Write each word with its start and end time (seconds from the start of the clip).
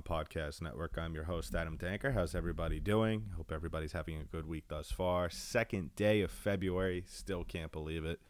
Podcast 0.00 0.62
Network. 0.62 0.96
I'm 0.96 1.12
your 1.12 1.24
host, 1.24 1.54
Adam 1.54 1.76
Danker. 1.76 2.14
How's 2.14 2.34
everybody 2.34 2.80
doing? 2.80 3.32
Hope 3.36 3.52
everybody's 3.52 3.92
having 3.92 4.16
a 4.16 4.24
good 4.24 4.46
week 4.46 4.64
thus 4.68 4.90
far. 4.90 5.28
Second 5.28 5.94
day 5.96 6.22
of 6.22 6.30
February. 6.30 7.04
Still 7.06 7.44
can't 7.44 7.70
believe 7.70 8.06
it. 8.06 8.20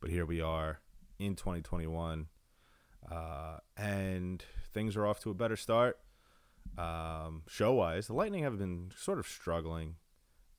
But 0.00 0.10
here 0.10 0.24
we 0.24 0.40
are 0.40 0.80
in 1.18 1.36
2021. 1.36 2.28
Uh, 3.10 3.58
and 3.76 4.42
things 4.72 4.96
are 4.96 5.06
off 5.06 5.20
to 5.20 5.30
a 5.30 5.34
better 5.34 5.56
start. 5.56 5.98
Um, 6.78 7.42
show 7.48 7.74
wise, 7.74 8.06
the 8.06 8.14
Lightning 8.14 8.44
have 8.44 8.56
been 8.58 8.92
sort 8.96 9.18
of 9.18 9.26
struggling 9.26 9.96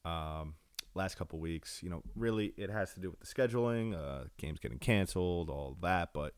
um, 0.05 0.55
last 0.93 1.15
couple 1.15 1.40
weeks. 1.40 1.81
You 1.81 1.90
know, 1.90 2.04
really, 2.15 2.54
it 2.57 2.70
has 2.70 2.93
to 2.93 2.99
do 2.99 3.09
with 3.09 3.21
the 3.21 3.26
scheduling, 3.26 3.95
uh, 3.95 4.26
games 4.38 4.59
getting 4.59 4.77
canceled, 4.77 5.49
all 5.49 5.77
that. 5.81 6.13
But 6.13 6.35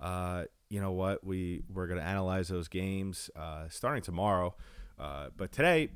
uh, 0.00 0.44
you 0.68 0.80
know 0.80 0.92
what? 0.92 1.24
We 1.24 1.62
we're 1.72 1.86
gonna 1.86 2.00
analyze 2.00 2.48
those 2.48 2.68
games 2.68 3.30
uh, 3.36 3.68
starting 3.68 4.02
tomorrow. 4.02 4.54
Uh, 4.98 5.28
but 5.36 5.52
today 5.52 5.90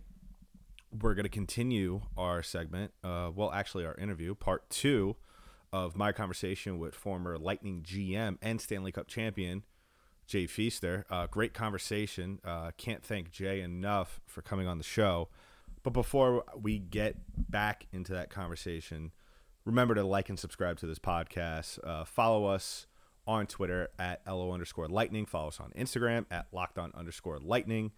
we're 1.02 1.14
gonna 1.14 1.28
continue 1.28 2.02
our 2.16 2.42
segment. 2.42 2.92
Uh, 3.02 3.30
well, 3.34 3.52
actually, 3.52 3.84
our 3.84 3.96
interview, 3.96 4.34
part 4.34 4.68
two 4.70 5.16
of 5.72 5.96
my 5.96 6.12
conversation 6.12 6.78
with 6.78 6.94
former 6.94 7.38
Lightning 7.38 7.82
GM 7.82 8.38
and 8.40 8.60
Stanley 8.60 8.92
Cup 8.92 9.06
champion 9.06 9.64
Jay 10.28 10.46
Feaster. 10.46 11.06
Uh, 11.10 11.26
great 11.26 11.54
conversation. 11.54 12.38
Uh, 12.44 12.70
can't 12.76 13.02
thank 13.02 13.30
Jay 13.30 13.60
enough 13.60 14.20
for 14.26 14.42
coming 14.42 14.66
on 14.66 14.78
the 14.78 14.84
show. 14.84 15.28
But 15.82 15.92
before 15.92 16.44
we 16.60 16.78
get 16.78 17.16
back 17.50 17.86
into 17.92 18.12
that 18.12 18.30
conversation, 18.30 19.12
remember 19.64 19.94
to 19.94 20.04
like 20.04 20.28
and 20.28 20.38
subscribe 20.38 20.78
to 20.78 20.86
this 20.86 20.98
podcast. 20.98 21.78
Uh, 21.82 22.04
follow 22.04 22.44
us 22.44 22.86
on 23.28 23.46
Twitter 23.46 23.90
at 23.98 24.22
LO 24.26 24.52
underscore 24.52 24.88
lightning. 24.88 25.26
Follow 25.26 25.48
us 25.48 25.60
on 25.60 25.70
Instagram 25.78 26.24
at 26.30 26.46
locked 26.50 26.78
on 26.78 26.90
underscore 26.96 27.38
lightning. 27.38 27.92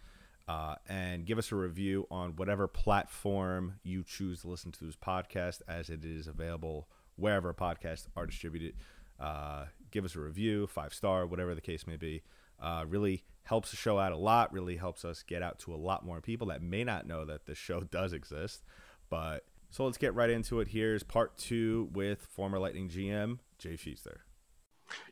Uh, 0.48 0.75
and 0.89 1.25
give 1.25 1.39
us 1.39 1.53
a 1.53 1.55
review 1.55 2.09
on 2.11 2.34
whatever 2.34 2.67
platform 2.67 3.75
you 3.84 4.03
choose 4.03 4.41
to 4.41 4.48
listen 4.48 4.73
to 4.73 4.84
this 4.84 4.97
podcast, 4.97 5.62
as 5.69 5.89
it 5.89 6.05
is 6.05 6.27
available 6.27 6.89
wherever 7.14 7.55
podcasts 7.55 8.08
are 8.17 8.27
distributed. 8.27 8.75
Uh, 9.20 9.67
give 9.92 10.05
us 10.05 10.17
a 10.17 10.20
review, 10.20 10.67
five 10.67 10.92
star, 10.92 11.25
whatever 11.25 11.55
the 11.55 11.61
case 11.61 11.86
may 11.86 11.97
be. 11.97 12.23
Uh, 12.61 12.84
really 12.89 13.23
helps 13.45 13.70
the 13.70 13.77
show 13.77 14.01
out 14.01 14.11
a 14.11 14.17
lot. 14.17 14.53
Really 14.53 14.77
helps 14.77 15.05
us 15.05 15.23
get 15.23 15.41
out 15.41 15.61
to 15.61 15.73
a 15.73 15.77
lot 15.77 16.05
more 16.05 16.20
people 16.20 16.48
that 16.48 16.62
may 16.62 16.83
not 16.83 17.06
know 17.06 17.25
that 17.25 17.47
this 17.47 17.58
show 17.58 17.81
does 17.91 18.12
exist. 18.12 18.64
But 19.08 19.45
so 19.70 19.84
let's 19.84 19.98
get 19.98 20.14
right 20.14 20.31
into 20.31 20.58
it. 20.58 20.69
Here's 20.69 21.05
part 21.05 21.39
two 21.39 21.89
with 21.92 22.23
former 22.23 22.58
Lightning 22.58 22.89
GM 22.89 23.39
Jay 23.58 23.77
Feaster. 23.77 24.23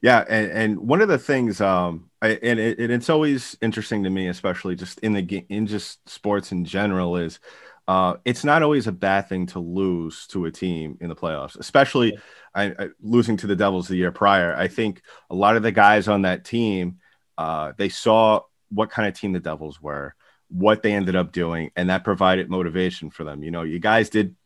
Yeah, 0.02 0.24
and, 0.28 0.50
and 0.50 0.78
one 0.80 1.00
of 1.00 1.08
the 1.08 1.18
things, 1.18 1.60
um, 1.60 2.10
I, 2.22 2.30
and 2.42 2.58
it, 2.58 2.78
it- 2.80 2.90
it's 2.90 3.10
always 3.10 3.56
interesting 3.60 4.04
to 4.04 4.10
me, 4.10 4.28
especially 4.28 4.76
just 4.76 4.98
in 5.00 5.12
the 5.12 5.44
in 5.48 5.66
just 5.66 6.08
sports 6.08 6.52
in 6.52 6.64
general, 6.64 7.16
is 7.16 7.38
uh, 7.86 8.14
it's 8.24 8.44
not 8.44 8.62
always 8.62 8.86
a 8.86 8.92
bad 8.92 9.28
thing 9.28 9.46
to 9.46 9.60
lose 9.60 10.26
to 10.28 10.44
a 10.44 10.50
team 10.50 10.98
in 11.00 11.08
the 11.08 11.16
playoffs, 11.16 11.58
especially 11.58 12.18
I, 12.54 12.64
I, 12.78 12.88
losing 13.00 13.36
to 13.38 13.46
the 13.46 13.56
Devils 13.56 13.88
the 13.88 13.96
year 13.96 14.12
prior. 14.12 14.54
I 14.54 14.68
think 14.68 15.02
a 15.30 15.34
lot 15.34 15.56
of 15.56 15.62
the 15.62 15.72
guys 15.72 16.06
on 16.08 16.22
that 16.22 16.44
team, 16.44 16.98
uh, 17.38 17.72
they 17.76 17.88
saw 17.88 18.42
what 18.70 18.90
kind 18.90 19.08
of 19.08 19.18
team 19.18 19.32
the 19.32 19.40
Devils 19.40 19.80
were, 19.80 20.14
what 20.48 20.82
they 20.82 20.92
ended 20.92 21.16
up 21.16 21.32
doing, 21.32 21.70
and 21.76 21.88
that 21.88 22.04
provided 22.04 22.50
motivation 22.50 23.10
for 23.10 23.24
them. 23.24 23.42
You 23.42 23.50
know, 23.50 23.62
you 23.62 23.78
guys 23.78 24.10
did 24.10 24.36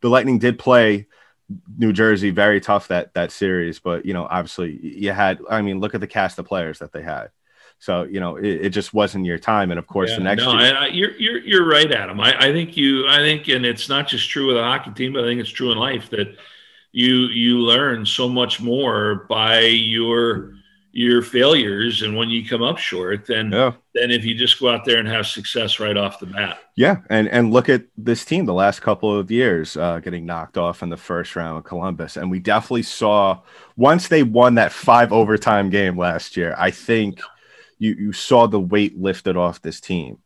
the 0.00 0.08
Lightning 0.08 0.38
did 0.38 0.58
play 0.58 1.06
New 1.76 1.92
Jersey 1.92 2.30
very 2.30 2.60
tough 2.60 2.88
that 2.88 3.14
that 3.14 3.32
series, 3.32 3.78
but 3.80 4.06
you 4.06 4.14
know, 4.14 4.26
obviously 4.28 4.78
you 4.82 5.12
had. 5.12 5.40
I 5.50 5.62
mean, 5.62 5.80
look 5.80 5.94
at 5.94 6.00
the 6.00 6.06
cast 6.06 6.38
of 6.38 6.46
players 6.46 6.78
that 6.80 6.92
they 6.92 7.02
had. 7.02 7.30
So 7.78 8.04
you 8.04 8.20
know, 8.20 8.36
it, 8.36 8.66
it 8.66 8.70
just 8.70 8.94
wasn't 8.94 9.26
your 9.26 9.38
time. 9.38 9.70
And 9.70 9.78
of 9.78 9.86
course, 9.86 10.10
Yeah, 10.10 10.16
the 10.16 10.22
next 10.22 10.44
no, 10.44 10.52
year, 10.52 10.60
I, 10.60 10.70
I, 10.70 10.86
you're 10.88 11.16
you're 11.16 11.38
you're 11.38 11.66
right, 11.68 11.90
Adam. 11.90 12.20
I, 12.20 12.36
I 12.38 12.52
think 12.52 12.76
you. 12.76 13.06
I 13.08 13.18
think, 13.18 13.48
and 13.48 13.64
it's 13.66 13.88
not 13.88 14.08
just 14.08 14.28
true 14.28 14.46
with 14.48 14.56
a 14.56 14.62
hockey 14.62 14.90
team, 14.92 15.12
but 15.12 15.24
I 15.24 15.26
think 15.28 15.40
it's 15.40 15.50
true 15.50 15.72
in 15.72 15.78
life 15.78 16.10
that 16.10 16.36
you 16.92 17.26
you 17.26 17.58
learn 17.60 18.06
so 18.06 18.28
much 18.28 18.60
more 18.60 19.26
by 19.28 19.60
your 19.60 20.53
your 20.96 21.22
failures 21.22 22.02
and 22.02 22.16
when 22.16 22.30
you 22.30 22.46
come 22.48 22.62
up 22.62 22.78
short 22.78 23.26
then 23.26 23.50
yeah, 23.50 23.72
than 23.94 24.12
if 24.12 24.24
you 24.24 24.32
just 24.32 24.60
go 24.60 24.68
out 24.68 24.84
there 24.84 24.98
and 25.00 25.08
have 25.08 25.26
success 25.26 25.80
right 25.80 25.96
off 25.96 26.20
the 26.20 26.26
bat. 26.26 26.58
yeah, 26.76 26.98
and 27.10 27.28
and 27.28 27.52
look 27.52 27.68
at 27.68 27.82
this 27.96 28.24
team 28.24 28.46
the 28.46 28.54
last 28.54 28.80
couple 28.80 29.12
of 29.18 29.28
years, 29.30 29.76
uh, 29.76 29.98
getting 29.98 30.24
knocked 30.24 30.56
off 30.56 30.84
in 30.84 30.90
the 30.90 30.96
first 30.96 31.34
round 31.34 31.56
with 31.56 31.64
Columbus, 31.64 32.16
and 32.16 32.30
we 32.30 32.38
definitely 32.38 32.84
saw 32.84 33.40
once 33.76 34.06
they 34.06 34.22
won 34.22 34.54
that 34.54 34.70
five 34.72 35.12
overtime 35.12 35.68
game 35.68 35.98
last 35.98 36.36
year. 36.36 36.54
I 36.56 36.70
think 36.70 37.20
you 37.78 37.94
you 37.98 38.12
saw 38.12 38.46
the 38.46 38.60
weight 38.60 38.96
lifted 38.96 39.36
off 39.36 39.60
this 39.62 39.80
team, 39.80 40.18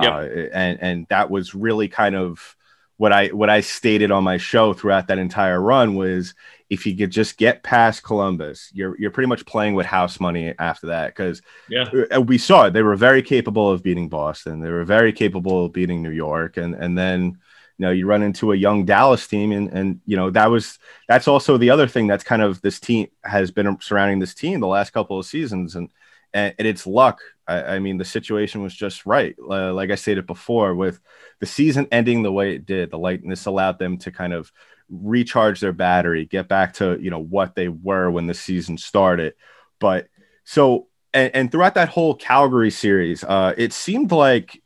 Yep. 0.00 0.12
uh, 0.12 0.20
and 0.54 0.78
and 0.80 1.06
that 1.10 1.30
was 1.30 1.54
really 1.54 1.88
kind 1.88 2.16
of 2.16 2.56
what 2.96 3.12
I 3.12 3.28
what 3.28 3.50
I 3.50 3.60
stated 3.60 4.10
on 4.10 4.24
my 4.24 4.38
show 4.38 4.72
throughout 4.72 5.08
that 5.08 5.18
entire 5.18 5.60
run 5.60 5.96
was 5.96 6.34
if 6.74 6.84
you 6.84 6.96
could 6.96 7.10
just 7.10 7.38
get 7.38 7.62
past 7.62 8.02
Columbus, 8.02 8.68
you're 8.74 8.98
you're 8.98 9.10
pretty 9.10 9.28
much 9.28 9.46
playing 9.46 9.74
with 9.74 9.86
house 9.86 10.20
money 10.20 10.52
after 10.58 10.88
that 10.88 11.14
because 11.14 11.40
Yeah, 11.68 11.86
uh, 12.14 12.20
we 12.20 12.36
saw 12.36 12.64
it. 12.64 12.72
They 12.72 12.82
were 12.82 12.96
very 12.96 13.22
capable 13.22 13.70
of 13.70 13.82
beating 13.82 14.08
Boston. 14.08 14.60
They 14.60 14.70
were 14.70 14.84
very 14.84 15.12
capable 15.12 15.64
of 15.64 15.72
beating 15.72 16.02
New 16.02 16.10
York, 16.10 16.56
and 16.56 16.74
and 16.74 16.98
then 16.98 17.38
you 17.78 17.86
know 17.86 17.92
you 17.92 18.06
run 18.06 18.22
into 18.22 18.52
a 18.52 18.56
young 18.56 18.84
Dallas 18.84 19.26
team, 19.26 19.52
and 19.52 19.70
and 19.70 20.00
you 20.04 20.16
know 20.16 20.30
that 20.30 20.50
was 20.50 20.78
that's 21.08 21.28
also 21.28 21.56
the 21.56 21.70
other 21.70 21.86
thing 21.86 22.08
that's 22.08 22.24
kind 22.24 22.42
of 22.42 22.60
this 22.60 22.80
team 22.80 23.06
has 23.22 23.50
been 23.52 23.80
surrounding 23.80 24.18
this 24.18 24.34
team 24.34 24.60
the 24.60 24.66
last 24.66 24.90
couple 24.90 25.18
of 25.18 25.24
seasons, 25.24 25.76
and 25.76 25.90
and, 26.34 26.54
and 26.58 26.68
it's 26.68 26.86
luck. 26.86 27.20
I, 27.46 27.76
I 27.76 27.78
mean, 27.78 27.98
the 27.98 28.04
situation 28.04 28.62
was 28.62 28.74
just 28.74 29.06
right. 29.06 29.36
Uh, 29.38 29.72
like 29.72 29.90
I 29.90 29.94
stated 29.94 30.26
before, 30.26 30.74
with 30.74 30.98
the 31.38 31.46
season 31.46 31.86
ending 31.92 32.22
the 32.22 32.32
way 32.32 32.54
it 32.54 32.66
did, 32.66 32.90
the 32.90 32.98
lightness 32.98 33.46
allowed 33.46 33.78
them 33.78 33.98
to 33.98 34.10
kind 34.10 34.32
of 34.32 34.50
recharge 34.88 35.60
their 35.60 35.72
battery, 35.72 36.24
get 36.24 36.48
back 36.48 36.74
to 36.74 36.98
you 37.00 37.10
know 37.10 37.22
what 37.22 37.54
they 37.54 37.68
were 37.68 38.10
when 38.10 38.26
the 38.26 38.34
season 38.34 38.78
started. 38.78 39.34
But 39.80 40.08
so 40.44 40.88
and, 41.14 41.30
and 41.34 41.52
throughout 41.52 41.74
that 41.74 41.88
whole 41.88 42.14
Calgary 42.14 42.70
series, 42.70 43.24
uh, 43.24 43.54
it 43.56 43.72
seemed 43.72 44.12
like, 44.12 44.60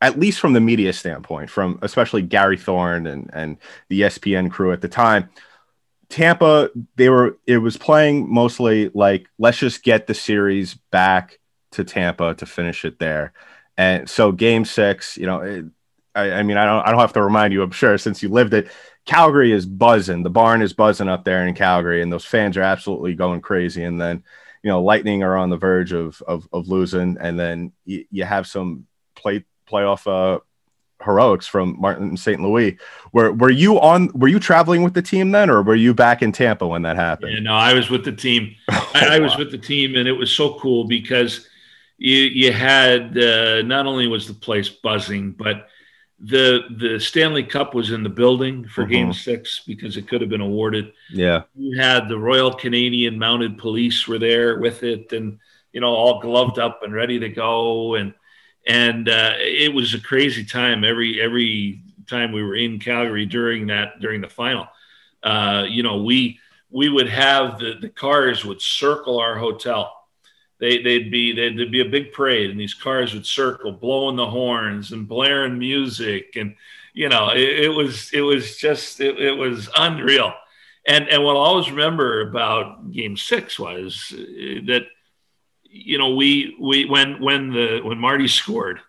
at 0.00 0.18
least 0.18 0.40
from 0.40 0.54
the 0.54 0.60
media 0.60 0.94
standpoint, 0.94 1.50
from 1.50 1.78
especially 1.82 2.22
Gary 2.22 2.56
Thorne 2.56 3.06
and 3.06 3.30
and 3.34 3.58
the 3.88 4.00
ESPN 4.00 4.50
crew 4.50 4.72
at 4.72 4.80
the 4.80 4.88
time, 4.88 5.28
Tampa 6.08 6.70
they 6.96 7.10
were 7.10 7.36
it 7.46 7.58
was 7.58 7.76
playing 7.76 8.32
mostly 8.32 8.90
like 8.94 9.28
let's 9.38 9.58
just 9.58 9.82
get 9.82 10.06
the 10.06 10.14
series 10.14 10.74
back 10.90 11.38
to 11.72 11.84
Tampa 11.84 12.34
to 12.34 12.46
finish 12.46 12.86
it 12.86 12.98
there, 12.98 13.34
and 13.76 14.08
so 14.08 14.32
Game 14.32 14.64
Six, 14.64 15.18
you 15.18 15.26
know, 15.26 15.40
it, 15.40 15.66
I, 16.14 16.32
I 16.32 16.42
mean 16.42 16.56
I 16.56 16.64
don't 16.64 16.86
I 16.86 16.90
don't 16.90 17.00
have 17.00 17.12
to 17.14 17.22
remind 17.22 17.52
you, 17.52 17.62
I'm 17.62 17.70
sure 17.70 17.98
since 17.98 18.22
you 18.22 18.28
lived 18.28 18.54
it. 18.54 18.70
Calgary 19.06 19.52
is 19.52 19.66
buzzing. 19.66 20.22
The 20.22 20.30
barn 20.30 20.62
is 20.62 20.72
buzzing 20.72 21.08
up 21.08 21.24
there 21.24 21.46
in 21.46 21.54
Calgary, 21.54 22.02
and 22.02 22.12
those 22.12 22.24
fans 22.24 22.56
are 22.56 22.62
absolutely 22.62 23.14
going 23.14 23.40
crazy. 23.40 23.84
And 23.84 24.00
then 24.00 24.22
you 24.62 24.68
know, 24.68 24.82
Lightning 24.82 25.22
are 25.22 25.36
on 25.36 25.50
the 25.50 25.56
verge 25.56 25.92
of 25.92 26.22
of, 26.26 26.48
of 26.52 26.68
losing, 26.68 27.16
and 27.20 27.38
then 27.38 27.72
you, 27.84 28.04
you 28.10 28.24
have 28.24 28.46
some 28.46 28.86
play 29.14 29.44
playoff 29.70 30.06
uh, 30.06 30.40
heroics 31.02 31.46
from 31.46 31.76
Martin 31.80 32.08
and 32.08 32.20
St. 32.20 32.40
Louis. 32.40 32.78
Were 33.12 33.32
were 33.32 33.50
you 33.50 33.80
on? 33.80 34.10
Were 34.14 34.28
you 34.28 34.38
traveling 34.38 34.82
with 34.82 34.94
the 34.94 35.02
team 35.02 35.30
then, 35.30 35.48
or 35.48 35.62
were 35.62 35.74
you 35.74 35.94
back 35.94 36.22
in 36.22 36.32
Tampa 36.32 36.66
when 36.66 36.82
that 36.82 36.96
happened? 36.96 37.32
yeah. 37.32 37.40
No, 37.40 37.54
I 37.54 37.72
was 37.72 37.90
with 37.90 38.04
the 38.04 38.12
team. 38.12 38.54
I, 38.68 39.16
I 39.16 39.18
was 39.18 39.36
with 39.36 39.50
the 39.50 39.58
team, 39.58 39.96
and 39.96 40.06
it 40.06 40.12
was 40.12 40.30
so 40.30 40.58
cool 40.58 40.84
because 40.84 41.48
you 41.96 42.16
you 42.16 42.52
had 42.52 43.16
uh, 43.16 43.62
not 43.62 43.86
only 43.86 44.06
was 44.08 44.26
the 44.26 44.34
place 44.34 44.68
buzzing, 44.68 45.32
but 45.32 45.68
the 46.22 46.60
the 46.76 47.00
Stanley 47.00 47.42
Cup 47.42 47.74
was 47.74 47.90
in 47.92 48.02
the 48.02 48.10
building 48.10 48.66
for 48.68 48.84
Game 48.84 49.08
Mhm. 49.08 49.14
Six 49.14 49.62
because 49.66 49.96
it 49.96 50.06
could 50.06 50.20
have 50.20 50.30
been 50.30 50.40
awarded. 50.42 50.92
Yeah, 51.10 51.44
You 51.56 51.78
had 51.80 52.08
the 52.08 52.18
Royal 52.18 52.52
Canadian 52.52 53.18
Mounted 53.18 53.56
Police 53.56 54.06
were 54.06 54.18
there 54.18 54.58
with 54.58 54.82
it, 54.82 55.12
and 55.12 55.38
you 55.72 55.80
know 55.80 55.88
all 55.88 56.20
gloved 56.20 56.58
up 56.58 56.82
and 56.82 56.92
ready 56.92 57.18
to 57.20 57.28
go, 57.30 57.94
and 57.94 58.12
and 58.66 59.08
uh, 59.08 59.32
it 59.38 59.72
was 59.72 59.94
a 59.94 60.00
crazy 60.00 60.44
time 60.44 60.84
every 60.84 61.20
every 61.20 61.82
time 62.06 62.32
we 62.32 62.42
were 62.42 62.56
in 62.56 62.78
Calgary 62.78 63.24
during 63.24 63.68
that 63.68 64.00
during 64.00 64.20
the 64.20 64.28
final. 64.28 64.68
Uh, 65.22 65.64
you 65.68 65.82
know 65.82 66.02
we 66.02 66.38
we 66.68 66.88
would 66.88 67.08
have 67.08 67.58
the, 67.58 67.74
the 67.80 67.88
cars 67.88 68.44
would 68.44 68.60
circle 68.60 69.18
our 69.18 69.36
hotel. 69.38 69.99
They, 70.60 70.82
they'd 70.82 71.10
be 71.10 71.32
they'd, 71.32 71.58
there'd 71.58 71.72
be 71.72 71.80
a 71.80 71.86
big 71.86 72.12
parade, 72.12 72.50
and 72.50 72.60
these 72.60 72.74
cars 72.74 73.14
would 73.14 73.26
circle, 73.26 73.72
blowing 73.72 74.16
the 74.16 74.26
horns 74.26 74.92
and 74.92 75.08
blaring 75.08 75.58
music, 75.58 76.36
and 76.36 76.54
you 76.92 77.08
know 77.08 77.30
it, 77.30 77.64
it 77.64 77.68
was 77.70 78.12
it 78.12 78.20
was 78.20 78.56
just 78.56 79.00
it, 79.00 79.18
it 79.18 79.32
was 79.32 79.70
unreal. 79.76 80.34
And 80.86 81.08
and 81.08 81.24
what 81.24 81.36
I 81.36 81.40
always 81.40 81.70
remember 81.70 82.20
about 82.20 82.92
Game 82.92 83.16
Six 83.16 83.58
was 83.58 84.12
uh, 84.12 84.60
that 84.66 84.82
you 85.64 85.96
know 85.96 86.14
we 86.14 86.54
we 86.60 86.84
when 86.84 87.22
when 87.22 87.52
the 87.52 87.80
when 87.82 87.98
Marty 87.98 88.28
scored, 88.28 88.80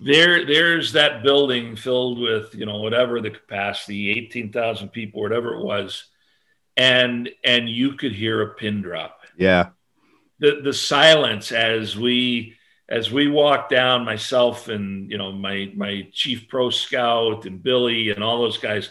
there 0.00 0.46
there's 0.46 0.94
that 0.94 1.22
building 1.22 1.76
filled 1.76 2.18
with 2.18 2.56
you 2.56 2.66
know 2.66 2.78
whatever 2.78 3.20
the 3.20 3.30
capacity, 3.30 4.10
eighteen 4.10 4.50
thousand 4.50 4.88
people, 4.88 5.20
whatever 5.20 5.54
it 5.54 5.62
was, 5.62 6.06
and 6.76 7.30
and 7.44 7.68
you 7.68 7.92
could 7.92 8.12
hear 8.12 8.42
a 8.42 8.54
pin 8.54 8.82
drop. 8.82 9.20
Yeah. 9.36 9.68
The 10.40 10.60
the 10.62 10.72
silence 10.72 11.52
as 11.52 11.96
we 11.96 12.56
as 12.88 13.10
we 13.10 13.28
walked 13.28 13.70
down, 13.70 14.04
myself 14.04 14.68
and 14.68 15.10
you 15.10 15.18
know 15.18 15.32
my 15.32 15.72
my 15.74 16.08
chief 16.12 16.48
pro 16.48 16.70
scout 16.70 17.44
and 17.46 17.62
Billy 17.62 18.10
and 18.10 18.22
all 18.22 18.42
those 18.42 18.58
guys 18.58 18.90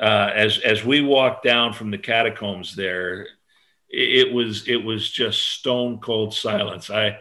uh, 0.00 0.30
as 0.34 0.58
as 0.58 0.84
we 0.84 1.00
walked 1.00 1.44
down 1.44 1.72
from 1.72 1.90
the 1.90 1.98
catacombs 1.98 2.74
there, 2.74 3.22
it, 3.88 4.26
it 4.28 4.32
was 4.32 4.68
it 4.68 4.82
was 4.82 5.10
just 5.10 5.40
stone 5.40 5.98
cold 5.98 6.34
silence. 6.34 6.90
I 6.90 7.18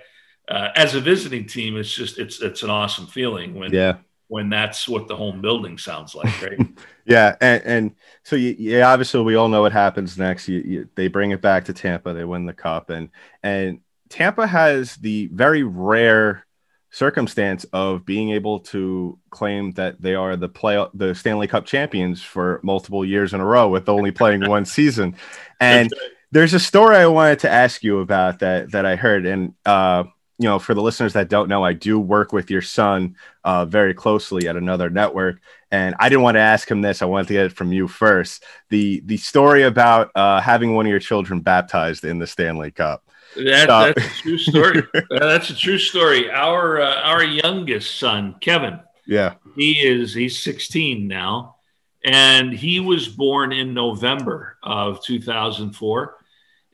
uh, 0.48 0.70
as 0.76 0.96
a 0.96 1.00
visiting 1.00 1.46
team, 1.46 1.78
it's 1.78 1.94
just 1.94 2.18
it's 2.18 2.42
it's 2.42 2.64
an 2.64 2.70
awesome 2.70 3.08
feeling 3.08 3.54
when 3.54 3.72
Yeah. 3.72 3.98
When 4.34 4.50
that's 4.50 4.90
what 4.90 5.08
the 5.08 5.16
home 5.16 5.42
building 5.42 5.78
sounds 5.78 6.16
like, 6.16 6.42
right? 6.42 6.60
Yeah, 7.06 7.36
and, 7.42 7.64
and 7.66 7.96
so 8.24 8.38
you, 8.38 8.56
yeah, 8.58 8.90
obviously 8.90 9.22
we 9.24 9.36
all 9.36 9.50
know 9.50 9.62
what 9.62 9.74
happens 9.74 10.18
next. 10.18 10.48
You, 10.48 10.60
you, 10.60 10.90
they 10.96 11.10
bring 11.10 11.32
it 11.32 11.42
back 11.42 11.66
to 11.66 11.74
Tampa. 11.74 12.14
They 12.14 12.24
win 12.24 12.46
the 12.46 12.54
cup, 12.54 12.90
and 12.90 13.10
and 13.44 13.82
Tampa 14.08 14.48
has 14.48 14.96
the 14.96 15.28
very 15.28 15.64
rare 15.64 16.46
circumstance 16.92 17.66
of 17.74 18.06
being 18.06 18.30
able 18.30 18.62
to 18.62 19.20
claim 19.32 19.72
that 19.74 20.02
they 20.02 20.16
are 20.16 20.38
the 20.38 20.48
play 20.48 20.82
the 20.94 21.14
Stanley 21.14 21.48
Cup 21.48 21.66
champions 21.66 22.24
for 22.24 22.62
multiple 22.64 23.04
years 23.04 23.34
in 23.34 23.42
a 23.42 23.46
row 23.46 23.68
with 23.68 23.90
only 23.90 24.12
playing 24.12 24.48
one 24.48 24.64
season. 24.80 25.18
And 25.60 25.92
there's 26.32 26.54
a 26.54 26.60
story 26.60 26.96
I 26.96 27.08
wanted 27.08 27.40
to 27.40 27.50
ask 27.50 27.84
you 27.84 28.00
about 28.00 28.40
that 28.40 28.72
that 28.72 28.86
I 28.86 28.96
heard, 28.96 29.26
and 29.26 29.56
uh, 29.66 30.06
you 30.40 30.48
know, 30.48 30.60
for 30.60 30.74
the 30.74 30.82
listeners 30.82 31.14
that 31.14 31.30
don't 31.30 31.48
know, 31.48 31.64
I 31.64 31.74
do 31.74 32.00
work 32.00 32.34
with 32.34 32.50
your 32.50 32.62
son 32.62 33.16
uh, 33.44 33.66
very 33.66 33.94
closely 33.94 34.48
at 34.48 34.56
another 34.56 34.90
network, 34.90 35.40
and 35.72 35.96
I 36.00 36.10
didn't 36.10 36.24
want 36.24 36.36
to 36.36 36.42
ask 36.42 36.70
him 36.70 36.82
this. 36.82 37.02
I 37.02 37.06
wanted 37.06 37.28
to 37.28 37.34
get 37.34 37.46
it 37.46 37.54
from 37.54 37.72
you 37.72 37.88
first. 37.88 38.44
the 38.70 39.02
The 39.06 39.18
story 39.18 39.64
about 39.64 40.12
uh, 40.16 40.42
having 40.42 40.74
one 40.74 40.86
of 40.86 40.90
your 40.90 41.00
children 41.00 41.42
baptized 41.42 42.04
in 42.04 42.20
the 42.20 42.28
Stanley 42.28 42.72
Cup. 42.72 43.04
That, 43.36 43.68
that's 43.68 44.06
a 44.06 44.22
true 44.22 44.38
story. 44.38 44.84
That's 45.10 45.50
a 45.50 45.56
true 45.56 45.80
story. 45.80 46.30
Our 46.30 46.82
uh, 46.82 47.02
our 47.02 47.24
youngest 47.24 47.98
son, 47.98 48.36
Kevin, 48.42 48.80
Yeah, 49.08 49.36
he 49.56 49.74
is 49.74 50.14
he's 50.14 50.40
16 50.40 51.08
now, 51.08 51.56
and 52.04 52.54
he 52.54 52.80
was 52.80 53.08
born 53.08 53.52
in 53.52 53.74
November 53.74 54.58
of 54.62 55.04
2004. 55.04 56.16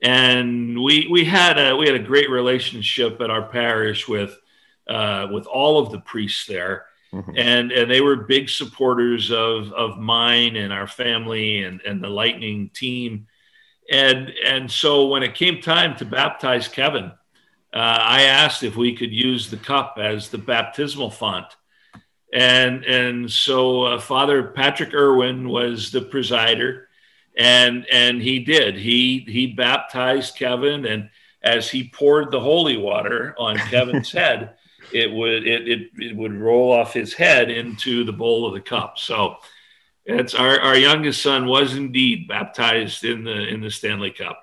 And 0.02 0.82
we 0.82 1.08
we 1.10 1.26
had 1.26 1.58
a 1.58 1.76
we 1.76 1.86
had 1.86 1.96
a 1.96 2.00
great 2.04 2.30
relationship 2.30 3.20
at 3.22 3.30
our 3.30 3.44
parish 3.50 4.08
with 4.08 4.38
uh, 4.88 5.28
with 5.32 5.46
all 5.46 5.80
of 5.80 5.92
the 5.92 6.00
priests 6.00 6.46
there, 6.46 6.86
Mhm. 7.14 7.34
and 7.38 7.72
and 7.72 7.92
they 7.92 8.02
were 8.02 8.16
big 8.16 8.50
supporters 8.50 9.30
of 9.32 9.74
of 9.74 9.98
mine 10.00 10.56
and 10.56 10.72
our 10.72 10.88
family 10.88 11.64
and 11.64 11.82
and 11.82 12.02
the 12.04 12.10
Lightning 12.10 12.70
team, 12.74 13.28
and 13.92 14.32
and 14.46 14.72
so 14.72 15.08
when 15.08 15.24
it 15.24 15.36
came 15.36 15.60
time 15.62 15.96
to 15.98 16.06
baptize 16.06 16.68
Kevin, 16.70 17.12
uh, 17.74 18.00
I 18.18 18.24
asked 18.24 18.64
if 18.64 18.76
we 18.78 18.96
could 18.96 19.12
use 19.12 19.50
the 19.50 19.58
cup 19.58 19.98
as 20.00 20.30
the 20.30 20.38
baptismal 20.38 21.12
font. 21.12 21.48
And 22.32 22.86
and 22.86 23.30
so 23.32 23.84
uh, 23.84 24.00
Father 24.00 24.44
Patrick 24.44 24.94
Irwin 24.94 25.50
was 25.50 25.92
the 25.92 26.02
presider, 26.02 26.86
and 27.40 27.88
and 27.92 28.22
he 28.22 28.40
did 28.40 28.76
he 28.76 29.26
he 29.28 29.48
baptized 29.48 30.36
Kevin, 30.36 30.86
and 30.86 31.10
as 31.42 31.70
he 31.70 31.90
poured 31.90 32.32
the 32.32 32.40
holy 32.40 32.78
water 32.78 33.34
on 33.40 33.58
Kevin's 33.58 34.12
head, 34.22 34.56
it 34.94 35.12
would 35.12 35.48
it, 35.48 35.68
it 35.68 35.90
it 35.98 36.16
would 36.16 36.34
roll 36.34 36.72
off 36.74 36.94
his 36.94 37.14
head 37.14 37.50
into 37.50 38.04
the 38.04 38.14
bowl 38.14 38.46
of 38.46 38.54
the 38.54 38.62
cup. 38.62 39.00
So. 39.00 39.38
It's 40.12 40.34
our, 40.34 40.60
our 40.60 40.76
youngest 40.76 41.22
son 41.22 41.46
was 41.46 41.76
indeed 41.76 42.28
baptized 42.28 43.04
in 43.04 43.24
the 43.24 43.48
in 43.48 43.62
the 43.62 43.70
Stanley 43.70 44.10
Cup. 44.10 44.42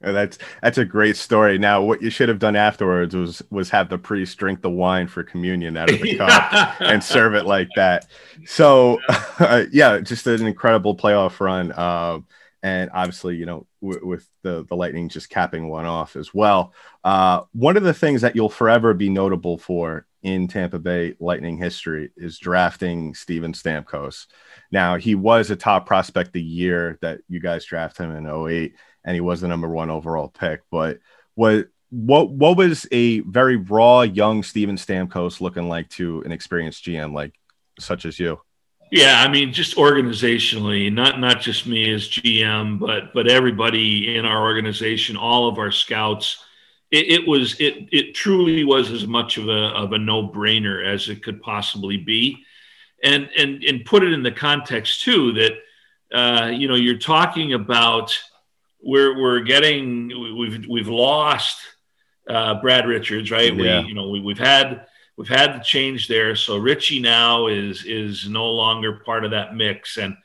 That's 0.00 0.38
that's 0.62 0.78
a 0.78 0.84
great 0.84 1.16
story. 1.16 1.58
Now, 1.58 1.82
what 1.82 2.00
you 2.00 2.10
should 2.10 2.28
have 2.28 2.38
done 2.38 2.54
afterwards 2.54 3.16
was 3.16 3.42
was 3.50 3.70
have 3.70 3.88
the 3.88 3.98
priest 3.98 4.38
drink 4.38 4.62
the 4.62 4.70
wine 4.70 5.08
for 5.08 5.24
communion 5.24 5.76
out 5.76 5.90
of 5.90 6.00
the 6.00 6.16
cup 6.16 6.76
and 6.80 7.02
serve 7.02 7.34
it 7.34 7.46
like 7.46 7.68
that. 7.74 8.06
So, 8.46 9.00
yeah, 9.72 9.98
just 9.98 10.26
an 10.28 10.46
incredible 10.46 10.96
playoff 10.96 11.40
run, 11.40 11.76
um, 11.76 12.26
and 12.62 12.90
obviously, 12.94 13.36
you 13.36 13.46
know, 13.46 13.66
w- 13.82 14.06
with 14.06 14.28
the 14.42 14.64
the 14.68 14.76
Lightning 14.76 15.08
just 15.08 15.30
capping 15.30 15.68
one 15.68 15.84
off 15.84 16.14
as 16.14 16.32
well. 16.32 16.72
Uh, 17.02 17.42
one 17.52 17.76
of 17.76 17.82
the 17.82 17.94
things 17.94 18.20
that 18.20 18.36
you'll 18.36 18.48
forever 18.48 18.94
be 18.94 19.08
notable 19.10 19.58
for 19.58 20.06
in 20.22 20.46
Tampa 20.46 20.78
Bay 20.78 21.14
Lightning 21.18 21.56
history 21.56 22.10
is 22.16 22.38
drafting 22.38 23.14
Steven 23.14 23.52
Stamkos. 23.52 24.26
Now, 24.70 24.96
he 24.96 25.14
was 25.14 25.50
a 25.50 25.56
top 25.56 25.86
prospect 25.86 26.32
the 26.32 26.42
year 26.42 26.98
that 27.02 27.20
you 27.28 27.40
guys 27.40 27.64
draft 27.64 27.98
him 27.98 28.10
in 28.14 28.26
08 28.26 28.74
and 29.08 29.14
he 29.14 29.22
was 29.22 29.40
the 29.40 29.48
number 29.48 29.70
one 29.70 29.88
overall 29.88 30.28
pick. 30.28 30.60
But 30.70 30.98
what 31.34 31.68
what 31.88 32.28
what 32.28 32.58
was 32.58 32.86
a 32.92 33.20
very 33.20 33.56
raw 33.56 34.02
young 34.02 34.42
Steven 34.42 34.76
Stamkos 34.76 35.40
looking 35.40 35.66
like 35.66 35.88
to 35.92 36.20
an 36.26 36.30
experienced 36.30 36.84
GM 36.84 37.14
like 37.14 37.32
such 37.80 38.04
as 38.04 38.20
you? 38.20 38.38
Yeah, 38.90 39.22
I 39.26 39.28
mean, 39.28 39.54
just 39.54 39.76
organizationally, 39.76 40.92
not 40.92 41.20
not 41.20 41.40
just 41.40 41.66
me 41.66 41.90
as 41.90 42.06
GM, 42.06 42.78
but 42.78 43.14
but 43.14 43.28
everybody 43.28 44.14
in 44.14 44.26
our 44.26 44.42
organization, 44.42 45.16
all 45.16 45.48
of 45.48 45.56
our 45.56 45.72
scouts. 45.72 46.44
It, 46.90 47.08
it 47.08 47.26
was 47.26 47.58
it 47.58 47.88
it 47.90 48.14
truly 48.14 48.64
was 48.64 48.90
as 48.90 49.06
much 49.06 49.38
of 49.38 49.48
a 49.48 49.68
of 49.68 49.94
a 49.94 49.98
no 49.98 50.28
brainer 50.28 50.84
as 50.86 51.08
it 51.08 51.22
could 51.22 51.40
possibly 51.40 51.96
be, 51.96 52.44
and 53.02 53.30
and 53.38 53.64
and 53.64 53.86
put 53.86 54.02
it 54.02 54.12
in 54.12 54.22
the 54.22 54.32
context 54.32 55.02
too 55.02 55.32
that 55.32 55.52
uh, 56.12 56.48
you 56.48 56.68
know 56.68 56.74
you're 56.74 56.98
talking 56.98 57.54
about 57.54 58.18
we're 58.82 59.18
we're 59.20 59.40
getting 59.40 60.08
we've 60.38 60.66
we've 60.68 60.88
lost 60.88 61.58
uh, 62.28 62.60
Brad 62.60 62.86
Richards, 62.86 63.30
right? 63.30 63.54
Yeah. 63.54 63.80
We 63.80 63.88
you 63.88 63.94
know 63.94 64.08
we, 64.08 64.20
we've 64.20 64.38
had 64.38 64.86
we've 65.16 65.28
had 65.28 65.54
the 65.54 65.64
change 65.64 66.08
there. 66.08 66.36
So 66.36 66.56
Richie 66.58 67.00
now 67.00 67.46
is 67.48 67.84
is 67.84 68.28
no 68.28 68.46
longer 68.50 69.00
part 69.04 69.24
of 69.24 69.32
that 69.32 69.54
mix, 69.54 69.96
and 69.96 70.16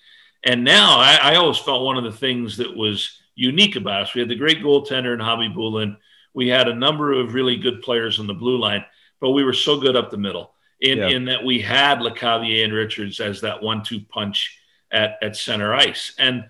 and 0.44 0.64
now 0.64 1.00
I, 1.00 1.20
I 1.22 1.36
always 1.36 1.58
felt 1.58 1.86
one 1.86 1.98
of 1.98 2.04
the 2.04 2.12
things 2.12 2.58
that 2.58 2.76
was 2.76 3.20
unique 3.36 3.76
about 3.76 4.04
us. 4.04 4.14
We 4.14 4.22
had 4.22 4.30
the 4.30 4.36
great 4.36 4.60
goaltender 4.60 5.14
in 5.14 5.20
Khabibulin. 5.20 5.98
We 6.34 6.48
had 6.48 6.68
a 6.68 6.76
number 6.76 7.14
of 7.14 7.34
really 7.34 7.58
good 7.58 7.82
players 7.82 8.20
on 8.20 8.28
the 8.28 8.34
blue 8.34 8.58
line, 8.58 8.84
but 9.20 9.32
we 9.32 9.44
were 9.44 9.54
so 9.54 9.80
good 9.80 9.96
up 9.96 10.12
the 10.12 10.18
middle 10.18 10.54
in, 10.80 10.98
Yeah. 10.98 11.08
in 11.10 11.26
that 11.26 11.44
we 11.44 11.60
had 11.62 12.00
Lecavalier 12.00 12.64
and 12.64 12.74
Richards 12.74 13.20
as 13.20 13.42
that 13.42 13.62
one-two 13.64 14.02
punch 14.10 14.60
at, 14.92 15.18
at 15.22 15.36
center 15.36 15.74
ice. 15.74 16.14
And 16.20 16.46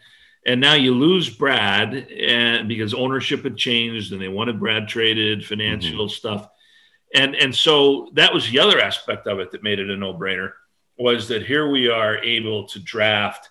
and 0.46 0.60
now 0.60 0.74
you 0.74 0.94
lose 0.94 1.30
Brad 1.30 1.94
and 1.94 2.68
because 2.68 2.94
ownership 2.94 3.44
had 3.44 3.58
changed 3.58 4.12
and 4.12 4.22
they 4.22 4.28
wanted 4.28 4.60
Brad 4.60 4.88
traded, 4.88 5.46
financial 5.46 6.10
stuff. 6.10 6.50
And 7.14 7.36
and 7.36 7.56
so 7.56 8.10
that 8.14 8.34
was 8.34 8.50
the 8.50 8.60
other 8.60 8.80
aspect 8.80 9.28
of 9.28 9.40
it 9.40 9.52
that 9.52 9.64
made 9.64 9.80
it 9.80 9.90
a 9.90 9.96
no-brainer 9.96 10.54
was 10.98 11.28
that 11.30 11.46
here 11.46 11.70
we 11.70 11.90
are 11.90 12.18
able 12.18 12.68
to 12.68 12.80
draft 12.80 13.50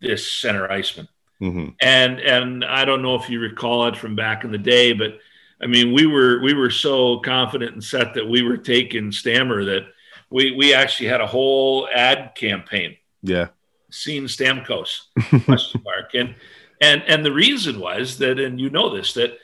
this 0.00 0.30
center 0.32 0.70
iceman. 0.70 1.08
hmm 1.38 1.68
And 1.80 2.20
and 2.20 2.64
I 2.64 2.84
don't 2.84 3.02
know 3.02 3.16
if 3.16 3.28
you 3.28 3.40
recall 3.40 3.86
it 3.88 3.96
from 3.96 4.16
back 4.16 4.44
in 4.44 4.50
the 4.50 4.58
day, 4.58 4.92
but 4.92 5.18
I 5.60 5.66
mean 5.66 5.92
we 5.92 6.06
were 6.06 6.40
we 6.40 6.54
were 6.54 6.70
so 6.70 7.18
confident 7.20 7.72
and 7.72 7.84
set 7.84 8.14
that 8.14 8.28
we 8.28 8.42
were 8.42 8.56
taking 8.56 9.12
Stammer 9.12 9.64
that 9.64 9.86
we 10.30 10.52
we 10.52 10.72
actually 10.72 11.08
had 11.08 11.20
a 11.20 11.26
whole 11.26 11.88
ad 11.92 12.34
campaign 12.34 12.96
Yeah. 13.22 13.48
Seen 13.90 14.24
Stamkos 14.24 15.00
question 15.44 15.82
mark. 15.84 16.14
And 16.14 16.34
and 16.80 17.02
and 17.06 17.24
the 17.24 17.32
reason 17.32 17.78
was 17.80 18.18
that 18.18 18.38
and 18.38 18.60
you 18.60 18.70
know 18.70 18.94
this 18.94 19.12
that 19.14 19.38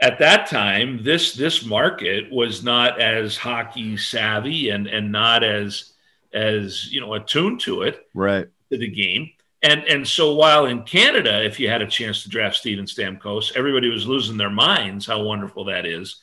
at 0.00 0.18
that 0.20 0.46
time 0.48 1.02
this 1.02 1.34
this 1.34 1.64
market 1.64 2.30
was 2.32 2.62
not 2.62 3.00
as 3.00 3.36
hockey 3.36 3.96
savvy 3.96 4.70
and 4.70 4.86
and 4.86 5.12
not 5.12 5.42
as 5.44 5.92
as 6.32 6.90
you 6.92 7.00
know 7.00 7.14
attuned 7.14 7.60
to 7.60 7.82
it 7.82 8.06
Right. 8.14 8.46
to 8.70 8.78
the 8.78 8.88
game. 8.88 9.30
And 9.62 9.82
and 9.84 10.06
so 10.06 10.34
while 10.34 10.66
in 10.66 10.82
Canada 10.84 11.44
if 11.44 11.58
you 11.58 11.68
had 11.68 11.82
a 11.82 11.86
chance 11.86 12.22
to 12.22 12.28
draft 12.28 12.56
Steven 12.56 12.84
Stamkos 12.86 13.56
everybody 13.56 13.90
was 13.90 14.06
losing 14.06 14.36
their 14.36 14.50
minds 14.50 15.06
how 15.06 15.22
wonderful 15.22 15.64
that 15.64 15.84
is 15.84 16.20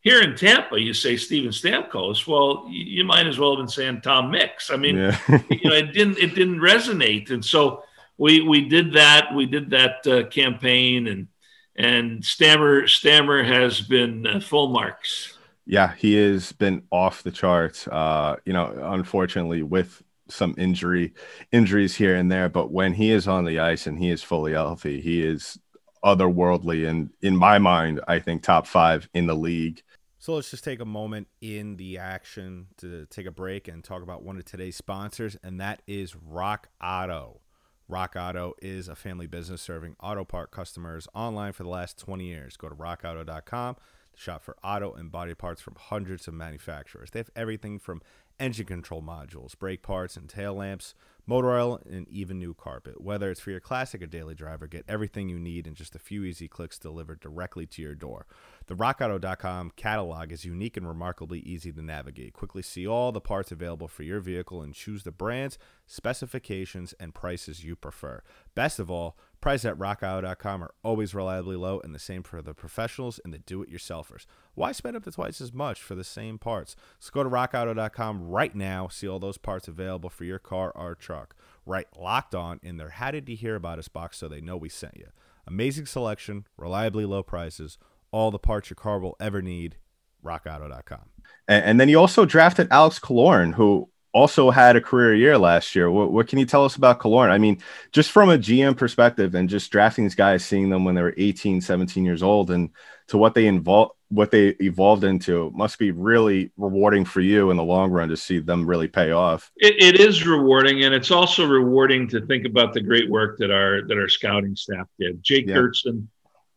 here 0.00 0.22
in 0.22 0.36
Tampa 0.36 0.80
you 0.80 0.94
say 0.94 1.16
Steven 1.16 1.50
Stamkos 1.50 2.26
well 2.26 2.66
you, 2.68 2.84
you 2.84 3.04
might 3.04 3.26
as 3.26 3.38
well 3.38 3.50
have 3.50 3.58
been 3.58 3.68
saying 3.68 4.00
Tom 4.00 4.30
Mix 4.30 4.70
I 4.70 4.76
mean 4.76 4.96
Yeah. 4.96 5.18
you 5.50 5.70
know, 5.70 5.76
it 5.76 5.92
didn't 5.92 6.18
it 6.18 6.34
didn't 6.34 6.60
resonate, 6.60 7.30
and 7.30 7.44
so 7.44 7.82
we 8.18 8.40
we 8.40 8.68
did 8.68 8.92
that. 8.92 9.34
We 9.34 9.46
did 9.46 9.70
that 9.70 10.06
uh, 10.06 10.28
campaign, 10.28 11.06
and 11.06 11.28
and 11.76 12.24
Stammer 12.24 12.86
Stammer 12.86 13.42
has 13.42 13.80
been 13.80 14.26
uh, 14.26 14.40
full 14.40 14.68
marks. 14.68 15.38
Yeah, 15.64 15.94
he 15.94 16.14
has 16.16 16.52
been 16.52 16.82
off 16.90 17.22
the 17.22 17.30
charts. 17.30 17.86
Uh, 17.86 18.36
you 18.44 18.52
know, 18.52 18.72
unfortunately, 18.92 19.62
with 19.62 20.02
some 20.28 20.54
injury 20.58 21.14
injuries 21.52 21.94
here 21.94 22.16
and 22.16 22.30
there, 22.30 22.48
but 22.48 22.70
when 22.70 22.92
he 22.92 23.10
is 23.10 23.28
on 23.28 23.44
the 23.44 23.60
ice 23.60 23.86
and 23.86 23.98
he 23.98 24.10
is 24.10 24.22
fully 24.22 24.52
healthy, 24.52 25.00
he 25.00 25.22
is 25.22 25.58
otherworldly 26.04 26.88
and 26.88 27.10
in 27.22 27.36
my 27.36 27.58
mind, 27.58 28.00
I 28.06 28.18
think 28.20 28.42
top 28.42 28.66
five 28.66 29.08
in 29.14 29.26
the 29.26 29.34
league. 29.34 29.82
So 30.28 30.34
let's 30.34 30.50
just 30.50 30.62
take 30.62 30.80
a 30.80 30.84
moment 30.84 31.28
in 31.40 31.78
the 31.78 31.96
action 31.96 32.66
to 32.76 33.06
take 33.06 33.24
a 33.24 33.30
break 33.30 33.66
and 33.66 33.82
talk 33.82 34.02
about 34.02 34.22
one 34.22 34.36
of 34.36 34.44
today's 34.44 34.76
sponsors, 34.76 35.38
and 35.42 35.58
that 35.58 35.80
is 35.86 36.14
Rock 36.14 36.68
Auto. 36.84 37.40
Rock 37.88 38.14
Auto 38.14 38.52
is 38.60 38.88
a 38.88 38.94
family 38.94 39.26
business 39.26 39.62
serving 39.62 39.96
auto 40.00 40.26
part 40.26 40.50
customers 40.50 41.08
online 41.14 41.54
for 41.54 41.62
the 41.62 41.70
last 41.70 41.98
20 41.98 42.26
years. 42.26 42.58
Go 42.58 42.68
to 42.68 42.74
rockauto.com 42.74 43.76
to 43.76 44.20
shop 44.20 44.42
for 44.42 44.54
auto 44.62 44.92
and 44.92 45.10
body 45.10 45.32
parts 45.32 45.62
from 45.62 45.76
hundreds 45.78 46.28
of 46.28 46.34
manufacturers. 46.34 47.10
They 47.10 47.20
have 47.20 47.30
everything 47.34 47.78
from 47.78 48.02
engine 48.38 48.66
control 48.66 49.00
modules, 49.00 49.58
brake 49.58 49.82
parts 49.82 50.14
and 50.14 50.28
tail 50.28 50.54
lamps, 50.54 50.94
motor 51.26 51.50
oil, 51.50 51.80
and 51.90 52.08
even 52.08 52.38
new 52.38 52.54
carpet. 52.54 53.00
Whether 53.00 53.30
it's 53.30 53.40
for 53.40 53.50
your 53.50 53.60
classic 53.60 54.02
or 54.02 54.06
daily 54.06 54.34
driver, 54.34 54.66
get 54.66 54.84
everything 54.88 55.28
you 55.28 55.38
need 55.38 55.66
in 55.66 55.74
just 55.74 55.94
a 55.94 55.98
few 55.98 56.24
easy 56.24 56.48
clicks 56.48 56.78
delivered 56.78 57.20
directly 57.20 57.66
to 57.66 57.82
your 57.82 57.94
door. 57.94 58.26
The 58.68 58.76
RockAuto.com 58.76 59.72
catalog 59.76 60.30
is 60.30 60.44
unique 60.44 60.76
and 60.76 60.86
remarkably 60.86 61.38
easy 61.38 61.72
to 61.72 61.80
navigate. 61.80 62.34
Quickly 62.34 62.60
see 62.60 62.86
all 62.86 63.12
the 63.12 63.20
parts 63.20 63.50
available 63.50 63.88
for 63.88 64.02
your 64.02 64.20
vehicle 64.20 64.60
and 64.60 64.74
choose 64.74 65.04
the 65.04 65.10
brands, 65.10 65.56
specifications, 65.86 66.92
and 67.00 67.14
prices 67.14 67.64
you 67.64 67.76
prefer. 67.76 68.22
Best 68.54 68.78
of 68.78 68.90
all, 68.90 69.16
prices 69.40 69.64
at 69.64 69.78
RockAuto.com 69.78 70.62
are 70.62 70.74
always 70.82 71.14
reliably 71.14 71.56
low, 71.56 71.80
and 71.80 71.94
the 71.94 71.98
same 71.98 72.22
for 72.22 72.42
the 72.42 72.52
professionals 72.52 73.18
and 73.24 73.32
the 73.32 73.38
do-it-yourselfers. 73.38 74.26
Why 74.54 74.72
spend 74.72 74.98
up 74.98 75.04
to 75.04 75.12
twice 75.12 75.40
as 75.40 75.54
much 75.54 75.80
for 75.80 75.94
the 75.94 76.04
same 76.04 76.36
parts? 76.36 76.76
So 76.98 77.10
go 77.10 77.24
to 77.24 77.30
RockAuto.com 77.30 78.28
right 78.28 78.54
now. 78.54 78.88
See 78.88 79.08
all 79.08 79.18
those 79.18 79.38
parts 79.38 79.66
available 79.66 80.10
for 80.10 80.24
your 80.24 80.38
car 80.38 80.72
or 80.74 80.94
truck. 80.94 81.34
Right, 81.64 81.86
locked 81.98 82.34
on 82.34 82.60
in 82.62 82.76
their 82.76 82.90
"How 82.90 83.12
did 83.12 83.30
you 83.30 83.36
hear 83.36 83.54
about 83.54 83.78
us?" 83.78 83.88
box, 83.88 84.18
so 84.18 84.28
they 84.28 84.42
know 84.42 84.58
we 84.58 84.68
sent 84.68 84.98
you. 84.98 85.08
Amazing 85.46 85.86
selection, 85.86 86.46
reliably 86.58 87.06
low 87.06 87.22
prices 87.22 87.78
all 88.10 88.30
the 88.30 88.38
parts 88.38 88.70
your 88.70 88.76
car 88.76 88.98
will 88.98 89.16
ever 89.20 89.42
need. 89.42 89.76
RockAuto.com. 90.24 91.10
And, 91.46 91.64
and 91.64 91.80
then 91.80 91.88
you 91.88 91.98
also 91.98 92.24
drafted 92.24 92.68
Alex 92.70 92.98
Killorn, 92.98 93.54
who 93.54 93.88
also 94.12 94.50
had 94.50 94.76
a 94.76 94.80
career 94.80 95.14
year 95.14 95.38
last 95.38 95.74
year. 95.74 95.90
What, 95.90 96.12
what, 96.12 96.28
can 96.28 96.38
you 96.38 96.46
tell 96.46 96.64
us 96.64 96.76
about 96.76 97.00
Killorn? 97.00 97.30
I 97.30 97.38
mean, 97.38 97.58
just 97.92 98.10
from 98.10 98.30
a 98.30 98.38
GM 98.38 98.76
perspective 98.76 99.34
and 99.34 99.48
just 99.48 99.70
drafting 99.70 100.04
these 100.04 100.14
guys, 100.14 100.44
seeing 100.44 100.70
them 100.70 100.84
when 100.84 100.94
they 100.94 101.02
were 101.02 101.14
18, 101.16 101.60
17 101.60 102.04
years 102.04 102.22
old 102.22 102.50
and 102.50 102.70
to 103.08 103.18
what 103.18 103.34
they 103.34 103.46
involved 103.46 103.92
what 104.10 104.30
they 104.30 104.48
evolved 104.60 105.04
into 105.04 105.50
must 105.54 105.78
be 105.78 105.90
really 105.90 106.50
rewarding 106.56 107.04
for 107.04 107.20
you 107.20 107.50
in 107.50 107.58
the 107.58 107.62
long 107.62 107.90
run 107.90 108.08
to 108.08 108.16
see 108.16 108.38
them 108.38 108.66
really 108.66 108.88
pay 108.88 109.10
off. 109.10 109.50
it, 109.58 109.74
it 109.82 110.00
is 110.00 110.26
rewarding, 110.26 110.84
and 110.84 110.94
it's 110.94 111.10
also 111.10 111.46
rewarding 111.46 112.08
to 112.08 112.24
think 112.24 112.46
about 112.46 112.72
the 112.72 112.80
great 112.80 113.10
work 113.10 113.36
that 113.36 113.50
our 113.50 113.82
that 113.86 113.98
our 113.98 114.08
scouting 114.08 114.56
staff 114.56 114.86
did. 114.98 115.22
Jake 115.22 115.46
yeah. 115.46 115.56
Goertzen 115.56 116.06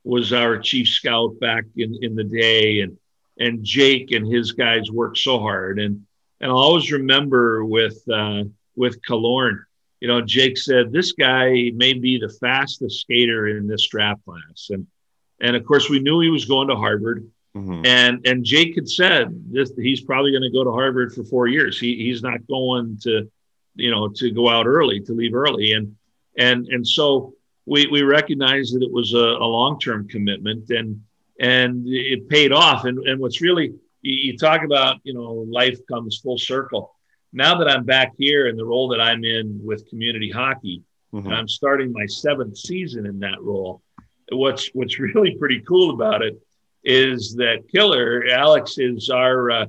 was 0.04 0.34
our 0.34 0.58
chief 0.58 0.88
scout 0.88 1.40
back 1.40 1.66
in, 1.76 1.98
in 2.02 2.16
the 2.16 2.24
day. 2.24 2.82
And 2.82 2.98
and 3.40 3.64
Jake 3.64 4.12
and 4.12 4.32
his 4.32 4.52
guys 4.52 4.92
worked 4.92 5.18
so 5.18 5.40
hard. 5.40 5.80
And 5.80 6.06
and 6.40 6.52
I'll 6.52 6.58
always 6.58 6.92
remember 6.92 7.66
with 7.66 8.02
uh, 8.12 8.44
with 8.76 9.02
Killorn, 9.04 9.60
you 10.00 10.08
know, 10.08 10.22
Jake 10.22 10.58
said 10.58 10.92
this 10.92 11.12
guy 11.14 11.72
may 11.76 11.94
be 11.94 12.20
the 12.20 12.30
fastest 12.40 13.02
skater 13.02 13.48
in 13.48 13.68
this 13.68 13.88
draft 13.88 14.24
class. 14.26 14.70
And 14.70 14.88
and 15.40 15.56
of 15.56 15.66
course 15.66 15.90
we 15.90 16.00
knew 16.00 16.20
he 16.20 16.30
was 16.30 16.46
going 16.46 16.68
to 16.70 16.76
Harvard. 16.76 17.30
Mm-hmm. 17.56 17.86
and 17.86 18.26
and 18.26 18.46
Jake 18.46 18.76
had 18.76 18.88
said 18.88 19.28
this 19.52 19.74
he's 19.76 20.00
probably 20.00 20.32
going 20.32 20.44
to 20.44 20.50
go 20.50 20.64
to 20.64 20.72
Harvard 20.72 21.14
for 21.14 21.26
four 21.26 21.48
years. 21.48 21.78
He, 21.78 21.98
he's 21.98 22.24
not 22.24 22.48
going 22.48 22.98
to 23.04 23.30
you 23.76 23.92
know 23.92 24.08
to 24.08 24.32
go 24.32 24.50
out 24.50 24.68
early 24.68 25.02
to 25.02 25.14
leave 25.14 25.36
early. 25.36 25.74
And 25.74 25.96
and 26.38 26.68
and 26.68 26.88
so 26.88 27.34
we, 27.66 27.88
we 27.88 28.02
recognized 28.02 28.76
that 28.76 28.84
it 28.84 28.92
was 28.92 29.14
a, 29.14 29.18
a 29.18 29.46
long-term 29.46 30.08
commitment 30.08 30.70
and 30.70 31.02
and 31.40 31.88
it 31.88 32.30
paid 32.30 32.52
off. 32.52 32.86
And, 32.86 33.00
and 33.00 33.20
what's 33.20 33.42
really 33.42 33.74
you, 34.02 34.32
you 34.32 34.38
talk 34.38 34.64
about, 34.64 34.98
you 35.04 35.14
know, 35.14 35.46
life 35.50 35.80
comes 35.88 36.20
full 36.20 36.38
circle. 36.38 36.96
Now 37.34 37.58
that 37.58 37.70
I'm 37.70 37.86
back 37.86 38.14
here 38.18 38.48
in 38.48 38.58
the 38.58 38.66
role 38.66 38.90
that 38.90 39.02
I'm 39.02 39.24
in 39.24 39.60
with 39.64 39.90
community 39.90 40.30
hockey, 40.30 40.84
mm-hmm. 41.14 41.26
and 41.26 41.36
I'm 41.36 41.48
starting 41.48 41.92
my 41.92 42.06
seventh 42.06 42.58
season 42.58 43.06
in 43.06 43.20
that 43.20 43.42
role. 43.42 43.82
What's 44.32 44.70
what's 44.74 45.00
really 45.00 45.36
pretty 45.38 45.62
cool 45.62 45.92
about 45.92 46.22
it 46.22 46.40
is 46.84 47.36
that 47.36 47.68
Killer 47.72 48.26
Alex 48.30 48.78
is 48.78 49.10
our 49.10 49.52
uh, 49.52 49.66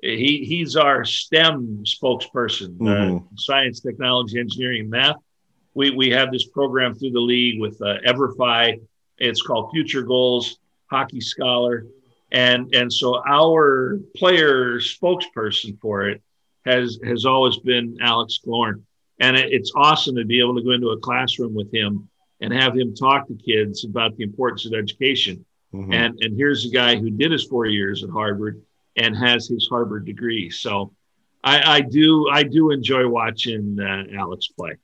he 0.00 0.44
he's 0.46 0.76
our 0.76 1.04
STEM 1.04 1.84
spokesperson, 1.84 2.76
uh, 2.80 2.84
mm-hmm. 2.84 3.16
uh, 3.16 3.20
science, 3.36 3.80
technology, 3.80 4.38
engineering, 4.38 4.90
math 4.90 5.16
we, 5.74 5.90
we 5.90 6.10
have 6.10 6.30
this 6.30 6.46
program 6.46 6.94
through 6.94 7.10
the 7.10 7.20
league 7.20 7.60
with 7.60 7.80
uh, 7.82 7.98
Everfi. 8.06 8.80
It's 9.18 9.42
called 9.42 9.70
Future 9.72 10.02
Goals 10.02 10.58
Hockey 10.90 11.20
Scholar. 11.20 11.86
And, 12.32 12.74
and 12.74 12.92
so 12.92 13.22
our 13.26 14.00
player 14.16 14.78
spokesperson 14.78 15.78
for 15.80 16.08
it 16.08 16.22
has, 16.64 16.98
has 17.04 17.24
always 17.26 17.58
been 17.58 17.98
Alex 18.00 18.40
Killorn. 18.44 18.82
And 19.20 19.36
it, 19.36 19.52
it's 19.52 19.72
awesome 19.76 20.16
to 20.16 20.24
be 20.24 20.40
able 20.40 20.56
to 20.56 20.62
go 20.62 20.72
into 20.72 20.88
a 20.88 20.98
classroom 20.98 21.54
with 21.54 21.72
him 21.72 22.08
and 22.40 22.52
have 22.52 22.76
him 22.76 22.94
talk 22.94 23.28
to 23.28 23.34
kids 23.34 23.84
about 23.84 24.16
the 24.16 24.24
importance 24.24 24.66
of 24.66 24.74
education. 24.74 25.44
Mm-hmm. 25.72 25.92
And, 25.92 26.18
and 26.20 26.36
here's 26.36 26.64
a 26.66 26.70
guy 26.70 26.96
who 26.96 27.10
did 27.10 27.32
his 27.32 27.44
four 27.44 27.66
years 27.66 28.02
at 28.02 28.10
Harvard 28.10 28.62
and 28.96 29.16
has 29.16 29.48
his 29.48 29.68
Harvard 29.68 30.04
degree. 30.04 30.50
So 30.50 30.92
I, 31.42 31.76
I 31.76 31.80
do 31.80 32.28
I 32.30 32.42
do 32.42 32.70
enjoy 32.70 33.06
watching 33.08 33.78
uh, 33.80 34.04
Alex 34.16 34.48
play. 34.48 34.76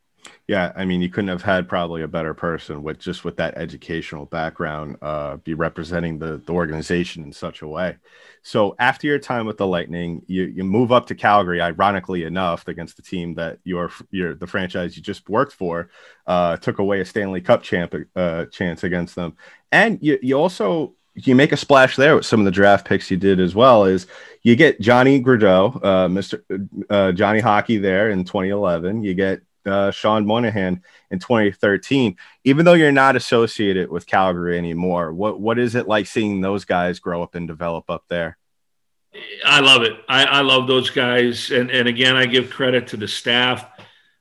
Yeah, 0.50 0.72
I 0.74 0.84
mean, 0.84 1.00
you 1.00 1.08
couldn't 1.08 1.28
have 1.28 1.42
had 1.42 1.68
probably 1.68 2.02
a 2.02 2.08
better 2.08 2.34
person 2.34 2.82
with 2.82 2.98
just 2.98 3.24
with 3.24 3.36
that 3.36 3.56
educational 3.56 4.26
background 4.26 4.96
uh, 5.00 5.36
be 5.36 5.54
representing 5.54 6.18
the, 6.18 6.42
the 6.44 6.52
organization 6.52 7.22
in 7.22 7.32
such 7.32 7.62
a 7.62 7.68
way. 7.68 7.98
So 8.42 8.74
after 8.80 9.06
your 9.06 9.20
time 9.20 9.46
with 9.46 9.58
the 9.58 9.66
Lightning, 9.68 10.22
you, 10.26 10.46
you 10.46 10.64
move 10.64 10.90
up 10.90 11.06
to 11.06 11.14
Calgary. 11.14 11.60
Ironically 11.60 12.24
enough, 12.24 12.66
against 12.66 12.96
the 12.96 13.02
team 13.02 13.34
that 13.34 13.60
your 13.62 13.92
your 14.10 14.34
the 14.34 14.48
franchise 14.48 14.96
you 14.96 15.04
just 15.04 15.28
worked 15.28 15.52
for 15.52 15.88
uh, 16.26 16.56
took 16.56 16.80
away 16.80 16.98
a 16.98 17.04
Stanley 17.04 17.40
Cup 17.40 17.62
champ 17.62 17.94
uh, 18.16 18.46
chance 18.46 18.82
against 18.82 19.14
them, 19.14 19.36
and 19.70 20.00
you 20.02 20.18
you 20.20 20.34
also 20.34 20.96
you 21.14 21.36
make 21.36 21.52
a 21.52 21.56
splash 21.56 21.94
there 21.94 22.16
with 22.16 22.26
some 22.26 22.40
of 22.40 22.44
the 22.44 22.50
draft 22.50 22.88
picks 22.88 23.08
you 23.08 23.16
did 23.16 23.38
as 23.38 23.54
well. 23.54 23.84
Is 23.84 24.08
you 24.42 24.56
get 24.56 24.80
Johnny 24.80 25.22
Gaudreau, 25.22 25.76
uh, 25.76 26.08
Mr. 26.08 26.42
Uh, 26.90 27.12
Johnny 27.12 27.38
Hockey 27.38 27.78
there 27.78 28.10
in 28.10 28.24
2011. 28.24 29.04
You 29.04 29.14
get 29.14 29.42
uh, 29.66 29.90
Sean 29.90 30.26
Monahan 30.26 30.82
in 31.10 31.18
2013. 31.18 32.16
Even 32.44 32.64
though 32.64 32.74
you're 32.74 32.92
not 32.92 33.16
associated 33.16 33.90
with 33.90 34.06
Calgary 34.06 34.56
anymore, 34.58 35.12
what 35.12 35.40
what 35.40 35.58
is 35.58 35.74
it 35.74 35.88
like 35.88 36.06
seeing 36.06 36.40
those 36.40 36.64
guys 36.64 36.98
grow 36.98 37.22
up 37.22 37.34
and 37.34 37.46
develop 37.46 37.90
up 37.90 38.04
there? 38.08 38.36
I 39.44 39.60
love 39.60 39.82
it. 39.82 39.94
I, 40.08 40.24
I 40.24 40.40
love 40.42 40.66
those 40.66 40.90
guys, 40.90 41.50
and 41.50 41.70
and 41.70 41.88
again, 41.88 42.16
I 42.16 42.26
give 42.26 42.50
credit 42.50 42.88
to 42.88 42.96
the 42.96 43.08
staff. 43.08 43.66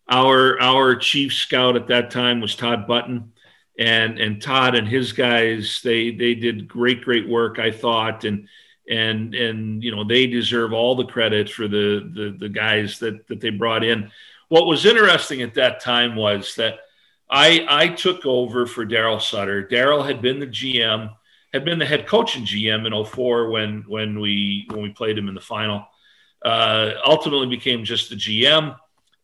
Our 0.10 0.60
our 0.60 0.96
chief 0.96 1.34
scout 1.34 1.75
at 1.75 1.88
that 1.88 2.10
time 2.12 2.41
was 2.41 2.55
Todd 2.55 2.88
Button, 2.88 3.34
and 3.77 4.19
and 4.19 4.41
Todd 4.41 4.75
and 4.75 4.88
his 4.88 5.13
guys 5.13 5.81
they 5.84 6.12
they 6.12 6.34
did 6.34 6.67
great 6.67 7.03
great 7.03 7.29
work. 7.29 7.60
I 7.60 7.72
thought 7.72 8.24
and 8.24 8.48
and 8.89 9.36
and 9.36 9.84
you 9.84 9.96
know 9.96 10.03
they 10.03 10.25
deserve 10.25 10.74
all 10.74 10.96
the 10.96 11.05
credit 11.05 11.50
for 11.50 11.67
the 11.67 12.10
the, 12.13 12.36
the 12.39 12.50
guys 12.50 12.98
that 13.00 13.27
that 13.27 13.39
they 13.39 13.51
brought 13.51 13.84
in 13.84 14.12
what 14.49 14.65
was 14.65 14.85
interesting 14.85 15.41
at 15.41 15.53
that 15.55 15.79
time 15.79 16.15
was 16.15 16.55
that 16.55 16.79
I, 17.29 17.65
I 17.69 17.87
took 17.89 18.25
over 18.25 18.65
for 18.65 18.85
Daryl 18.85 19.21
Sutter. 19.21 19.67
Daryl 19.67 20.05
had 20.05 20.21
been 20.21 20.39
the 20.39 20.47
GM, 20.47 21.11
had 21.53 21.63
been 21.63 21.79
the 21.79 21.85
head 21.85 22.07
coach 22.07 22.35
and 22.35 22.45
GM 22.45 22.85
in 22.87 23.05
04 23.05 23.49
when, 23.49 23.83
when, 23.87 24.19
we, 24.19 24.67
when 24.71 24.81
we 24.81 24.89
played 24.89 25.17
him 25.17 25.29
in 25.29 25.35
the 25.35 25.41
final. 25.41 25.85
Uh, 26.43 26.93
ultimately 27.05 27.47
became 27.47 27.83
just 27.83 28.09
the 28.09 28.15
GM. 28.15 28.75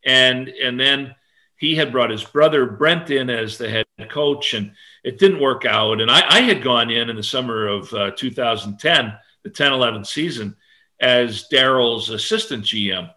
And, 0.05 0.49
and 0.49 0.79
then 0.79 1.15
he 1.57 1.75
had 1.75 1.91
brought 1.91 2.11
his 2.11 2.23
brother 2.23 2.65
Brent 2.65 3.09
in 3.09 3.29
as 3.29 3.57
the 3.57 3.69
head 3.69 3.85
coach, 4.09 4.53
and 4.53 4.73
it 5.03 5.17
didn't 5.17 5.39
work 5.39 5.65
out. 5.65 6.01
And 6.01 6.11
I, 6.11 6.23
I 6.27 6.41
had 6.41 6.61
gone 6.61 6.91
in 6.91 7.09
in 7.09 7.15
the 7.15 7.23
summer 7.23 7.67
of 7.67 7.91
uh, 7.93 8.11
2010, 8.11 9.13
the 9.43 9.49
10 9.49 9.73
11 9.73 10.05
season, 10.05 10.55
as 10.99 11.47
Daryl's 11.51 12.09
assistant 12.09 12.65
GM. 12.65 13.09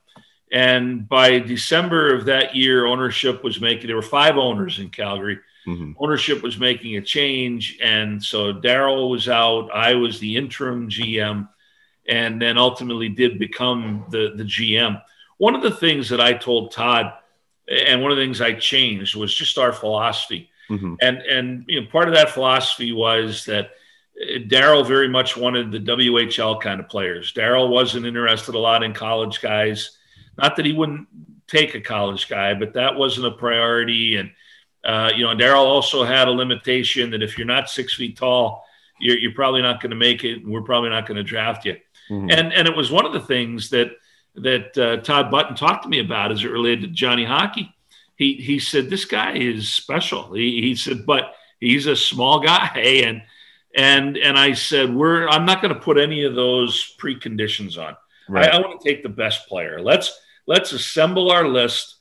And 0.51 1.09
by 1.09 1.39
December 1.41 2.15
of 2.15 2.25
that 2.27 2.57
year, 2.57 2.87
ownership 2.87 3.45
was 3.45 3.61
making, 3.61 3.87
there 3.87 3.97
were 3.97 4.03
five 4.03 4.37
owners 4.37 4.79
in 4.79 4.89
Calgary. 4.89 5.39
Mm-hmm. 5.67 5.93
Ownership 5.99 6.43
was 6.43 6.59
making 6.59 6.97
a 6.97 7.03
change. 7.03 7.79
And 7.83 8.23
so 8.23 8.55
Daryl 8.55 9.11
was 9.11 9.29
out. 9.29 9.71
I 9.75 9.95
was 9.95 10.19
the 10.19 10.37
interim 10.37 10.89
GM 10.89 11.49
and 12.09 12.41
then 12.41 12.57
ultimately 12.57 13.11
did 13.11 13.39
become 13.39 14.07
the, 14.11 14.33
the 14.35 14.45
GM. 14.45 15.03
One 15.37 15.55
of 15.55 15.63
the 15.63 15.71
things 15.71 16.09
that 16.09 16.21
I 16.21 16.33
told 16.33 16.73
Todd 16.73 17.13
and 17.69 18.03
one 18.03 18.11
of 18.11 18.17
the 18.17 18.25
things 18.25 18.41
I 18.41 18.55
changed 18.55 19.15
was 19.15 19.35
just 19.35 19.59
our 19.59 19.73
philosophy. 19.73 20.51
Mhm. 20.71 20.97
And 21.01 21.19
and 21.19 21.65
you 21.69 21.81
know, 21.81 21.87
part 21.87 22.09
of 22.09 22.15
that 22.15 22.31
philosophy 22.31 22.93
was 22.93 23.45
that 23.47 23.71
uh, 24.21 24.39
Daryl 24.41 24.87
very 24.87 25.09
much 25.09 25.37
wanted 25.37 25.71
the 25.71 25.81
WHL 25.81 26.61
kind 26.61 26.81
of 26.81 26.89
players. 26.89 27.33
Daryl 27.33 27.69
wasn't 27.69 28.07
interested 28.07 28.55
a 28.55 28.59
lot 28.59 28.83
in 28.83 28.93
college 28.93 29.41
guys. 29.41 29.98
Not 30.39 30.57
that 30.57 30.65
he 30.65 30.73
wouldn't 30.73 31.09
take 31.49 31.75
a 31.75 31.81
college 31.81 32.29
guy, 32.29 32.55
but 32.55 32.75
that 32.75 32.95
wasn't 32.95 33.27
a 33.27 33.33
priority. 33.33 34.17
And 34.17 34.31
uh, 34.85 35.11
you 35.15 35.25
know, 35.25 35.35
Daryl 35.35 35.65
also 35.65 36.05
had 36.05 36.29
a 36.29 36.31
limitation 36.31 37.11
that 37.11 37.23
if 37.23 37.37
you're 37.37 37.47
not 37.47 37.69
six 37.69 37.95
feet 37.95 38.17
tall, 38.17 38.65
you're, 39.01 39.19
you're 39.19 39.35
probably 39.35 39.63
not 39.63 39.81
going 39.81 39.91
to 39.91 39.97
make 39.97 40.25
it, 40.25 40.43
and 40.43 40.53
we're 40.53 40.63
probably 40.63 40.91
not 40.91 41.07
going 41.07 41.17
to 41.17 41.23
draft 41.23 41.65
you. 41.65 41.77
Mhm. 42.11 42.33
And 42.33 42.53
and 42.53 42.69
it 42.69 42.77
was 42.77 42.91
one 42.91 43.05
of 43.05 43.13
the 43.13 43.21
things 43.21 43.71
that 43.71 43.91
that 44.37 44.79
uh, 44.79 44.97
Todd 44.99 45.31
Button 45.31 45.57
talked 45.57 45.83
to 45.83 45.89
me 45.89 45.99
about 45.99 46.31
as 46.33 46.45
it 46.45 46.51
related 46.51 46.83
to 46.83 46.89
Johnny 46.89 47.25
Hockey. 47.25 47.75
He 48.17 48.35
he 48.35 48.59
said 48.59 48.89
this 48.89 49.05
guy 49.05 49.35
is 49.35 49.73
special. 49.73 50.33
He, 50.33 50.61
he 50.63 50.75
said, 50.75 51.05
but 51.05 51.35
he's 51.61 51.87
a 51.87 51.97
small 51.97 52.41
guy, 52.41 52.69
and 53.05 53.23
and 53.77 54.17
and 54.17 54.39
I 54.39 54.53
said, 54.55 54.95
we're 54.95 55.29
I'm 55.29 55.45
not 55.45 55.61
going 55.61 55.75
to 55.75 55.81
put 55.81 55.99
any 55.99 56.25
of 56.25 56.35
those 56.35 56.95
preconditions 56.99 57.77
on. 57.77 57.97
Right. 58.29 58.53
I, 58.53 58.57
I 58.57 58.61
want 58.61 58.81
to 58.81 58.89
take 58.89 59.03
the 59.03 59.09
best 59.09 59.49
player. 59.49 59.81
Let's 59.81 60.19
let's 60.49 60.73
assemble 60.73 61.31
our 61.31 61.47
list 61.47 61.97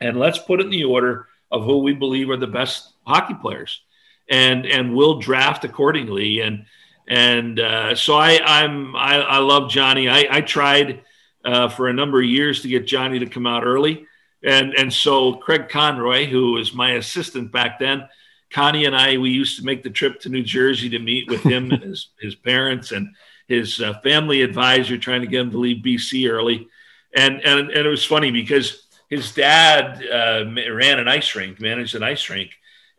and 0.00 0.18
let's 0.18 0.38
put 0.38 0.60
it 0.60 0.66
in 0.66 0.70
the 0.70 0.84
order 0.84 1.26
of 1.50 1.64
who 1.64 1.78
we 1.78 1.92
believe 1.92 2.30
are 2.30 2.36
the 2.36 2.46
best 2.46 2.92
hockey 3.06 3.34
players, 3.34 3.82
and 4.30 4.64
and 4.64 4.94
we'll 4.94 5.18
draft 5.18 5.64
accordingly. 5.64 6.40
And 6.40 6.64
and 7.08 7.60
uh, 7.60 7.94
so 7.94 8.14
I 8.14 8.40
I'm 8.42 8.96
I, 8.96 9.20
I 9.20 9.38
love 9.38 9.70
Johnny. 9.70 10.08
I, 10.08 10.26
I 10.30 10.40
tried 10.40 11.02
uh, 11.44 11.68
for 11.68 11.88
a 11.88 11.92
number 11.92 12.20
of 12.20 12.26
years 12.26 12.62
to 12.62 12.68
get 12.68 12.86
Johnny 12.86 13.18
to 13.18 13.26
come 13.26 13.46
out 13.46 13.64
early, 13.64 14.06
and 14.42 14.72
and 14.74 14.92
so 14.92 15.34
Craig 15.34 15.68
Conroy, 15.68 16.26
who 16.26 16.52
was 16.52 16.72
my 16.72 16.92
assistant 16.92 17.52
back 17.52 17.78
then. 17.78 18.08
Connie 18.48 18.84
and 18.84 18.94
I, 18.94 19.18
we 19.18 19.30
used 19.30 19.58
to 19.58 19.64
make 19.64 19.82
the 19.82 19.90
trip 19.90 20.20
to 20.20 20.28
New 20.28 20.44
Jersey 20.44 20.88
to 20.90 21.00
meet 21.00 21.28
with 21.28 21.42
him 21.42 21.70
and 21.72 21.82
his, 21.82 22.10
his 22.20 22.36
parents 22.36 22.92
and 22.92 23.08
his 23.48 23.80
uh, 23.80 23.98
family 24.00 24.42
advisor, 24.42 24.96
trying 24.96 25.22
to 25.22 25.26
get 25.26 25.40
him 25.40 25.50
to 25.50 25.58
leave 25.58 25.84
BC 25.84 26.30
early. 26.30 26.68
And, 27.16 27.40
and, 27.44 27.70
and 27.70 27.86
it 27.86 27.88
was 27.88 28.04
funny 28.04 28.30
because 28.30 28.86
his 29.08 29.32
dad 29.32 30.04
uh, 30.04 30.44
ran 30.70 30.98
an 30.98 31.08
ice 31.08 31.34
rink, 31.34 31.60
managed 31.60 31.94
an 31.94 32.02
ice 32.02 32.28
rink. 32.28 32.50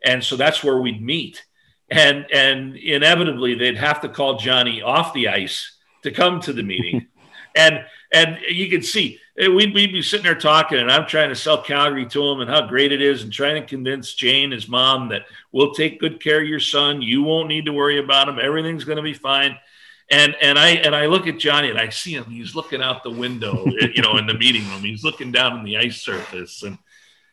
And 0.04 0.22
so 0.22 0.36
that's 0.36 0.64
where 0.64 0.80
we'd 0.80 1.02
meet. 1.02 1.44
And, 1.90 2.26
and 2.32 2.76
inevitably, 2.76 3.54
they'd 3.54 3.76
have 3.76 4.00
to 4.02 4.08
call 4.08 4.36
Johnny 4.36 4.82
off 4.82 5.14
the 5.14 5.28
ice 5.28 5.76
to 6.02 6.10
come 6.10 6.40
to 6.40 6.52
the 6.52 6.62
meeting. 6.62 7.06
and, 7.56 7.84
and 8.12 8.38
you 8.48 8.68
could 8.68 8.84
see 8.84 9.18
eh, 9.38 9.48
we'd, 9.48 9.72
we'd 9.72 9.92
be 9.92 10.02
sitting 10.02 10.24
there 10.24 10.34
talking, 10.34 10.78
and 10.78 10.90
I'm 10.90 11.06
trying 11.06 11.28
to 11.28 11.34
sell 11.34 11.62
Calgary 11.62 12.06
to 12.06 12.28
him 12.28 12.40
and 12.40 12.50
how 12.50 12.66
great 12.66 12.92
it 12.92 13.00
is, 13.00 13.22
and 13.22 13.32
trying 13.32 13.60
to 13.60 13.68
convince 13.68 14.14
Jane, 14.14 14.50
his 14.50 14.68
mom, 14.68 15.08
that 15.10 15.26
we'll 15.52 15.74
take 15.74 16.00
good 16.00 16.20
care 16.22 16.42
of 16.42 16.48
your 16.48 16.60
son. 16.60 17.02
You 17.02 17.22
won't 17.22 17.48
need 17.48 17.66
to 17.66 17.72
worry 17.72 17.98
about 17.98 18.28
him. 18.28 18.38
Everything's 18.40 18.84
going 18.84 18.96
to 18.96 19.02
be 19.02 19.14
fine. 19.14 19.56
And 20.10 20.34
and 20.40 20.58
I 20.58 20.68
and 20.70 20.94
I 20.96 21.06
look 21.06 21.26
at 21.26 21.38
Johnny 21.38 21.68
and 21.68 21.78
I 21.78 21.90
see 21.90 22.14
him. 22.14 22.24
He's 22.24 22.54
looking 22.54 22.82
out 22.82 23.02
the 23.02 23.10
window, 23.10 23.64
eh, 23.80 23.88
you 23.94 24.02
know, 24.02 24.16
in 24.16 24.26
the 24.26 24.34
meeting 24.34 24.68
room. 24.70 24.80
He's 24.80 25.04
looking 25.04 25.32
down 25.32 25.52
on 25.52 25.64
the 25.64 25.76
ice 25.76 26.00
surface, 26.02 26.62
and 26.62 26.78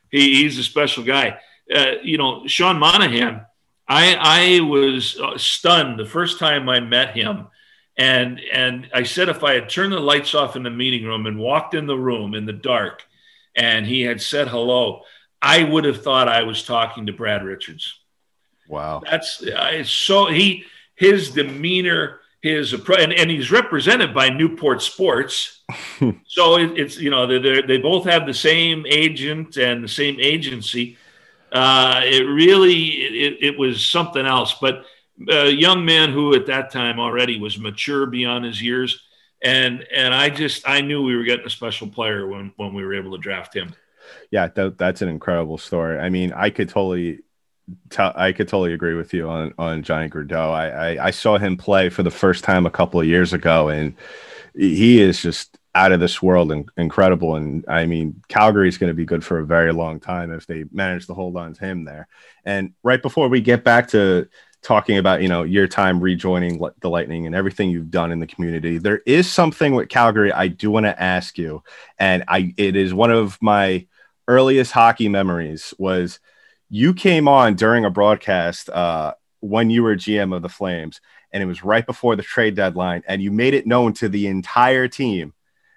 he, 0.09 0.43
he's 0.43 0.57
a 0.57 0.63
special 0.63 1.03
guy. 1.03 1.39
Uh, 1.73 1.93
you 2.03 2.17
know, 2.17 2.47
Sean 2.47 2.77
Monahan. 2.79 3.45
I 3.87 4.15
I 4.19 4.61
was 4.61 5.19
uh, 5.19 5.37
stunned 5.37 5.99
the 5.99 6.05
first 6.05 6.39
time 6.39 6.67
I 6.67 6.79
met 6.79 7.15
him, 7.15 7.47
and 7.97 8.41
and 8.51 8.89
I 8.93 9.03
said 9.03 9.29
if 9.29 9.43
I 9.43 9.53
had 9.53 9.69
turned 9.69 9.93
the 9.93 9.99
lights 9.99 10.33
off 10.33 10.55
in 10.55 10.63
the 10.63 10.71
meeting 10.71 11.05
room 11.05 11.27
and 11.27 11.37
walked 11.37 11.75
in 11.75 11.85
the 11.85 11.97
room 11.97 12.33
in 12.33 12.45
the 12.45 12.53
dark, 12.53 13.03
and 13.55 13.85
he 13.85 14.01
had 14.01 14.21
said 14.21 14.47
hello, 14.47 15.03
I 15.41 15.63
would 15.63 15.85
have 15.85 16.01
thought 16.01 16.27
I 16.27 16.43
was 16.43 16.63
talking 16.63 17.05
to 17.05 17.13
Brad 17.13 17.43
Richards. 17.43 17.99
Wow. 18.67 19.01
That's 19.05 19.41
it's 19.43 19.91
so 19.91 20.25
he 20.27 20.65
his 20.95 21.31
demeanor, 21.31 22.19
his 22.45 22.73
approach, 22.73 22.99
and, 22.99 23.11
and 23.11 23.31
he's 23.31 23.49
represented 23.49 24.13
by 24.13 24.29
Newport 24.29 24.83
Sports. 24.83 25.63
so 26.27 26.57
it, 26.57 26.77
it's 26.77 26.99
you 26.99 27.09
know 27.09 27.25
they 27.25 27.39
they 27.39 27.61
they 27.63 27.77
both 27.79 28.05
have 28.05 28.27
the 28.27 28.35
same 28.35 28.85
agent 28.87 29.57
and 29.57 29.83
the 29.83 29.87
same 29.87 30.17
agency. 30.19 30.95
Uh, 31.51 32.01
it 32.03 32.21
really 32.21 32.83
it, 32.85 33.37
it 33.41 33.57
was 33.57 33.83
something 33.83 34.27
else, 34.27 34.55
but 34.61 34.85
a 35.27 35.49
young 35.49 35.85
man 35.85 36.11
who 36.11 36.35
at 36.35 36.45
that 36.45 36.71
time 36.71 36.99
already 36.99 37.39
was 37.39 37.57
mature 37.57 38.05
beyond 38.05 38.45
his 38.45 38.61
years. 38.61 39.01
And 39.41 39.83
and 39.91 40.13
I 40.13 40.29
just 40.29 40.69
I 40.69 40.81
knew 40.81 41.01
we 41.03 41.15
were 41.15 41.23
getting 41.23 41.47
a 41.47 41.49
special 41.49 41.87
player 41.87 42.27
when 42.27 42.53
when 42.57 42.75
we 42.75 42.83
were 42.85 42.93
able 42.93 43.13
to 43.13 43.17
draft 43.17 43.55
him. 43.55 43.73
Yeah, 44.29 44.49
that, 44.49 44.77
that's 44.77 45.01
an 45.01 45.09
incredible 45.09 45.57
story. 45.57 45.97
I 45.97 46.09
mean, 46.09 46.31
I 46.31 46.51
could 46.51 46.69
totally 46.69 47.21
tell, 47.89 48.13
I 48.15 48.31
could 48.31 48.47
totally 48.47 48.73
agree 48.73 48.95
with 48.95 49.13
you 49.13 49.29
on 49.29 49.53
on 49.57 49.83
Johnny 49.83 50.09
Gaudreau. 50.09 50.51
I, 50.51 50.69
I 50.69 51.07
I 51.07 51.11
saw 51.11 51.37
him 51.37 51.57
play 51.57 51.89
for 51.89 52.03
the 52.03 52.11
first 52.11 52.43
time 52.43 52.65
a 52.65 52.71
couple 52.71 52.99
of 52.99 53.07
years 53.07 53.33
ago, 53.33 53.69
and 53.69 53.95
he 54.55 55.01
is 55.01 55.21
just 55.21 55.57
out 55.73 55.91
of 55.91 55.99
this 55.99 56.21
world 56.21 56.51
and 56.51 56.69
incredible. 56.77 57.35
And 57.35 57.65
I 57.67 57.85
mean, 57.85 58.21
Calgary 58.29 58.69
is 58.69 58.77
going 58.77 58.89
to 58.89 58.95
be 58.95 59.05
good 59.05 59.23
for 59.25 59.39
a 59.39 59.45
very 59.45 59.73
long 59.73 59.99
time 59.99 60.31
if 60.31 60.47
they 60.47 60.65
manage 60.71 61.07
to 61.07 61.13
hold 61.13 61.35
on 61.35 61.53
to 61.53 61.65
him 61.65 61.83
there. 61.83 62.07
And 62.45 62.73
right 62.81 63.01
before 63.01 63.27
we 63.27 63.41
get 63.41 63.63
back 63.63 63.89
to 63.89 64.27
talking 64.61 64.97
about 64.97 65.21
you 65.21 65.27
know 65.27 65.43
your 65.43 65.67
time 65.67 65.99
rejoining 65.99 66.59
the 66.81 66.89
Lightning 66.89 67.27
and 67.27 67.35
everything 67.35 67.69
you've 67.69 67.91
done 67.91 68.11
in 68.11 68.19
the 68.19 68.27
community, 68.27 68.77
there 68.77 69.01
is 69.05 69.31
something 69.31 69.75
with 69.75 69.89
Calgary 69.89 70.31
I 70.31 70.47
do 70.47 70.71
want 70.71 70.85
to 70.85 71.01
ask 71.01 71.37
you, 71.37 71.63
and 71.99 72.23
I 72.27 72.53
it 72.57 72.75
is 72.75 72.93
one 72.93 73.11
of 73.11 73.37
my 73.41 73.85
earliest 74.27 74.71
hockey 74.71 75.09
memories 75.09 75.73
was 75.77 76.19
you 76.69 76.93
came 76.93 77.27
on 77.27 77.55
during 77.55 77.85
a 77.85 77.89
broadcast 77.89 78.69
uh, 78.69 79.13
when 79.39 79.69
you 79.69 79.83
were 79.83 79.95
GM 79.95 80.35
of 80.35 80.41
the 80.41 80.49
Flames, 80.49 81.01
and 81.31 81.43
it 81.43 81.45
was 81.45 81.63
right 81.63 81.85
before 81.85 82.15
the 82.15 82.23
trade 82.23 82.55
deadline, 82.55 83.03
and 83.07 83.21
you 83.21 83.31
made 83.31 83.53
it 83.53 83.67
known 83.67 83.93
to 83.93 84.09
the 84.09 84.27
entire 84.27 84.87
team 84.87 85.33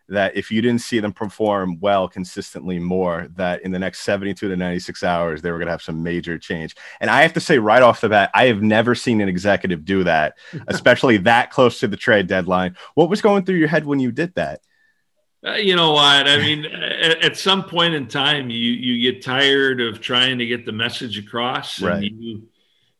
that 0.09 0.37
if 0.37 0.51
you 0.51 0.62
didn't 0.62 0.81
see 0.81 1.01
them 1.01 1.12
perform 1.12 1.79
well 1.81 2.09
consistently 2.09 2.79
more, 2.79 3.29
that 3.37 3.62
in 3.62 3.70
the 3.70 3.79
next 3.79 4.01
72 4.01 4.48
to 4.48 4.57
96 4.57 5.03
hours, 5.03 5.42
they 5.42 5.51
were 5.51 5.59
going 5.59 5.66
to 5.66 5.72
have 5.72 5.83
some 5.83 6.03
major 6.03 6.38
change. 6.38 6.74
And 7.01 7.11
I 7.11 7.22
have 7.22 7.35
to 7.35 7.40
say 7.40 7.59
right 7.59 7.83
off 7.83 8.01
the 8.01 8.09
bat, 8.09 8.31
I 8.33 8.46
have 8.46 8.62
never 8.62 8.94
seen 8.94 9.20
an 9.20 9.29
executive 9.29 9.85
do 9.85 10.05
that, 10.05 10.38
especially 10.68 11.18
that 11.18 11.51
close 11.51 11.81
to 11.81 11.88
the 11.88 11.96
trade 11.96 12.27
deadline. 12.27 12.77
What 12.94 13.11
was 13.11 13.20
going 13.20 13.44
through 13.44 13.57
your 13.57 13.68
head 13.68 13.85
when 13.85 14.01
you 14.01 14.11
did 14.11 14.35
that? 14.37 14.62
Uh, 15.46 15.53
you 15.53 15.77
know 15.77 15.92
what? 15.92 16.27
I 16.29 16.38
mean, 16.38 16.66
at, 16.66 17.24
at 17.24 17.37
some 17.37 17.64
point 17.64 17.94
in 17.94 18.09
time, 18.09 18.51
you 18.51 18.72
you 18.72 19.12
get 19.12 19.22
tired 19.22 19.81
of 19.81 20.01
trying 20.01 20.38
to 20.38 20.46
get 20.46 20.66
the 20.66 20.72
message 20.72 21.18
across, 21.18 21.81
and 21.81 22.05
you 22.05 22.42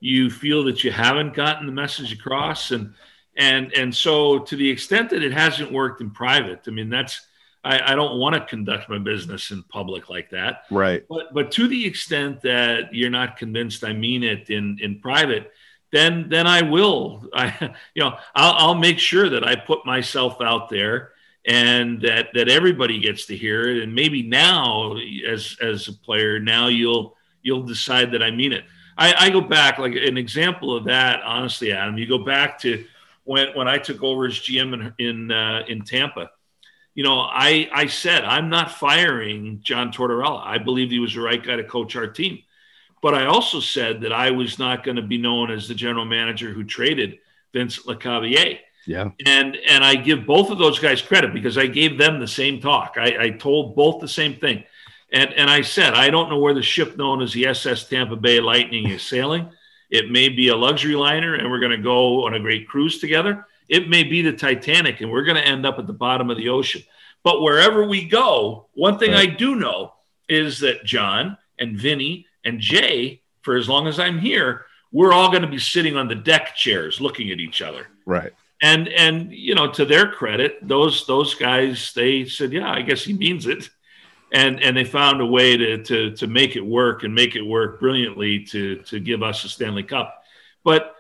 you 0.01 0.31
feel 0.31 0.65
that 0.65 0.85
you 0.85 0.93
haven't 0.93 1.35
gotten 1.35 1.67
the 1.67 1.73
message 1.73 2.13
across, 2.13 2.71
and 2.71 2.95
and 3.37 3.73
and 3.73 3.95
so 3.95 4.39
to 4.41 4.57
the 4.57 4.69
extent 4.69 5.11
that 5.11 5.23
it 5.23 5.33
hasn't 5.33 5.73
worked 5.73 6.01
in 6.01 6.11
private, 6.11 6.61
I 6.67 6.71
mean, 6.71 6.91
that's 6.91 7.27
I, 7.65 7.93
I 7.93 7.95
don't 7.95 8.19
want 8.19 8.35
to 8.35 8.45
conduct 8.45 8.89
my 8.89 8.99
business 8.99 9.51
in 9.51 9.63
public 9.65 10.09
like 10.09 10.31
that. 10.31 10.65
Right. 10.71 11.05
But 11.09 11.35
but 11.35 11.51
to 11.53 11.67
the 11.67 11.87
extent 11.87 12.43
that 12.43 12.95
you're 12.95 13.11
not 13.11 13.37
convinced 13.37 13.85
I 13.85 13.93
mean 13.93 14.23
it 14.23 14.49
in 14.51 14.79
in 14.81 15.01
private, 15.01 15.53
then 15.91 16.29
then 16.29 16.47
I 16.47 16.63
will. 16.63 17.29
I 17.35 17.75
you 17.95 18.03
know 18.03 18.17
I'll, 18.35 18.69
I'll 18.69 18.75
make 18.75 18.99
sure 18.99 19.29
that 19.29 19.47
I 19.47 19.57
put 19.57 19.85
myself 19.85 20.41
out 20.41 20.69
there 20.69 21.13
and 21.47 22.01
that 22.03 22.29
that 22.35 22.49
everybody 22.49 23.01
gets 23.01 23.27
to 23.27 23.37
hear 23.37 23.69
it. 23.69 23.83
And 23.83 23.95
maybe 23.95 24.23
now 24.23 24.97
as 25.27 25.57
as 25.61 25.89
a 25.89 25.93
player 25.93 26.39
now 26.39 26.69
you'll 26.69 27.17
you'll 27.43 27.63
decide 27.63 28.13
that 28.13 28.23
I 28.23 28.31
mean 28.31 28.53
it. 28.53 28.65
I, 28.97 29.27
I 29.27 29.31
go 29.31 29.41
back 29.41 29.79
like 29.79 29.95
an 29.95 30.19
example 30.19 30.77
of 30.77 30.85
that. 30.85 31.21
Honestly, 31.23 31.73
Adam, 31.73 31.97
you 31.99 32.09
go 32.09 32.19
back 32.19 32.59
to 32.61 32.85
when 33.25 33.49
when 33.55 33.69
I 33.69 33.79
took 33.79 34.03
over 34.03 34.27
as 34.27 34.35
GM 34.35 34.75
in 34.75 35.07
in, 35.07 35.31
uh, 35.31 35.63
in 35.69 35.83
Tampa 35.83 36.31
you 36.99 37.05
know, 37.05 37.21
I 37.21 37.71
I 37.73 37.87
said 37.87 38.25
I'm 38.25 38.49
not 38.51 38.73
firing 38.73 39.61
John 39.63 39.93
Tortorella. 39.93 40.45
I 40.45 40.59
believed 40.59 40.91
he 40.91 40.99
was 40.99 41.15
the 41.15 41.21
right 41.21 41.41
guy 41.41 41.55
to 41.55 41.63
coach 41.63 41.95
our 41.95 42.09
team. 42.09 42.41
But 43.01 43.15
I 43.15 43.27
also 43.27 43.61
said 43.61 44.01
that 44.01 44.13
I 44.13 44.33
was 44.33 44.59
not 44.59 44.83
going 44.83 44.97
to 44.97 45.03
be 45.03 45.17
known 45.17 45.49
as 45.53 45.69
the 45.69 45.77
general 45.77 46.05
manager 46.05 46.53
who 46.53 46.65
traded 46.65 47.21
Vince 47.53 47.87
Lecavalier. 47.87 48.59
Yeah. 48.89 49.11
And 49.27 49.55
and 49.69 49.85
I 49.85 49.97
give 49.97 50.25
both 50.25 50.51
of 50.51 50.57
those 50.57 50.79
guys 50.79 51.03
credit 51.03 51.35
because 51.35 51.59
I 51.59 51.67
gave 51.67 51.99
them 51.99 52.21
the 52.21 52.27
same 52.27 52.59
talk. 52.59 52.95
I, 52.97 53.17
I 53.21 53.31
told 53.31 53.77
both 53.77 54.01
the 54.01 54.09
same 54.09 54.35
thing. 54.35 54.65
And 55.13 55.31
and 55.35 55.51
I 55.51 55.61
said, 55.61 55.93
I 55.93 56.09
don't 56.09 56.31
know 56.31 56.39
where 56.39 56.55
the 56.55 56.63
ship 56.63 56.97
known 56.97 57.21
as 57.21 57.35
the 57.35 57.47
SS 57.47 57.87
Tampa 57.87 58.17
Bay 58.17 58.41
Lightning 58.41 58.89
is 58.89 59.03
sailing. 59.03 59.51
It 59.91 60.11
may 60.11 60.31
be 60.31 60.49
a 60.49 60.57
luxury 60.57 60.95
liner 60.95 61.35
and 61.35 61.51
we're 61.51 61.61
going 61.61 61.77
to 61.77 61.83
go 61.83 62.25
on 62.25 62.33
a 62.33 62.41
great 62.41 62.67
cruise 62.67 62.99
together. 62.99 63.47
It 63.69 63.91
may 63.91 64.05
be 64.05 64.23
the 64.23 64.33
Titanic 64.33 65.03
and 65.03 65.11
we're 65.11 65.25
going 65.25 65.37
to 65.37 65.47
end 65.47 65.67
up 65.67 65.79
at 65.79 65.87
the 65.87 65.93
bottom 65.93 66.31
of 66.31 66.39
the 66.39 66.49
ocean. 66.49 66.83
But 67.23 67.43
wherever 67.43 67.87
we 67.87 68.07
go, 68.09 68.69
one 68.73 68.99
thing 68.99 69.11
Right. 69.11 69.29
I 69.29 69.35
do 69.35 69.55
know 69.57 69.93
is 70.31 70.61
that 70.61 70.85
John 70.85 71.37
and 71.59 71.77
Vinny 71.77 72.27
and 72.43 72.59
Jay, 72.59 73.21
for 73.43 73.57
as 73.57 73.69
long 73.69 73.87
as 73.87 74.01
I'm 74.01 74.19
here, 74.19 74.65
we're 74.93 75.13
all 75.13 75.29
going 75.29 75.43
to 75.43 75.49
be 75.49 75.59
sitting 75.59 75.97
on 75.97 76.09
the 76.09 76.15
deck 76.15 76.55
chairs 76.57 77.03
looking 77.03 77.31
at 77.31 77.39
each 77.39 77.61
other. 77.61 77.89
Right. 78.07 78.33
And 78.61 78.89
and 78.89 79.33
you 79.33 79.55
know, 79.55 79.71
to 79.73 79.85
their 79.85 80.11
credit, 80.11 80.59
those 80.67 81.07
those 81.07 81.35
guys 81.35 81.93
they 81.95 82.25
said, 82.25 82.53
yeah, 82.53 82.71
I 82.71 82.83
guess 82.83 83.05
he 83.05 83.13
means 83.13 83.47
it. 83.47 83.71
and 84.33 84.63
and 84.63 84.77
they 84.77 84.85
found 84.85 85.21
a 85.21 85.27
way 85.27 85.57
to 85.57 85.83
to 85.85 86.11
to 86.17 86.27
make 86.27 86.57
it 86.57 86.65
work 86.65 87.03
and 87.05 87.15
make 87.15 87.37
it 87.37 87.43
work 87.43 87.81
brilliantly 87.81 88.45
to 88.45 88.77
to 88.83 89.01
give 89.01 89.23
us 89.23 89.45
a 89.45 89.49
Stanley 89.49 89.85
Cup. 89.85 90.23
But 90.65 90.95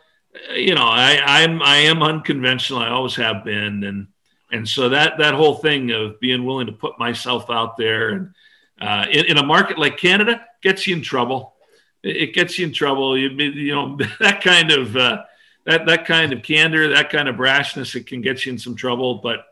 you 0.54 0.74
know, 0.74 0.86
I 0.86 1.20
I'm 1.24 1.62
I 1.62 1.76
am 1.78 2.02
unconventional. 2.02 2.80
I 2.80 2.90
always 2.90 3.16
have 3.16 3.44
been, 3.44 3.84
and 3.84 4.06
and 4.50 4.68
so 4.68 4.90
that 4.90 5.18
that 5.18 5.34
whole 5.34 5.56
thing 5.56 5.90
of 5.90 6.20
being 6.20 6.44
willing 6.44 6.66
to 6.66 6.72
put 6.72 6.98
myself 6.98 7.50
out 7.50 7.76
there 7.76 8.10
and 8.10 8.34
uh, 8.80 9.06
in, 9.10 9.26
in 9.26 9.38
a 9.38 9.42
market 9.42 9.78
like 9.78 9.96
Canada 9.96 10.44
gets 10.62 10.86
you 10.86 10.96
in 10.96 11.02
trouble. 11.02 11.54
It, 12.02 12.32
gets 12.32 12.58
you 12.58 12.66
in 12.66 12.72
trouble. 12.72 13.18
You 13.18 13.28
you 13.30 13.74
know 13.74 13.98
that 14.20 14.42
kind 14.42 14.70
of 14.70 14.96
uh, 14.96 15.24
that 15.68 15.84
that 15.84 16.06
kind 16.06 16.32
of 16.32 16.42
candor, 16.42 16.94
that 16.94 17.10
kind 17.10 17.28
of 17.28 17.36
brashness, 17.36 17.94
it 17.94 18.06
can 18.06 18.22
get 18.22 18.46
you 18.46 18.52
in 18.52 18.58
some 18.58 18.74
trouble. 18.74 19.16
But 19.16 19.44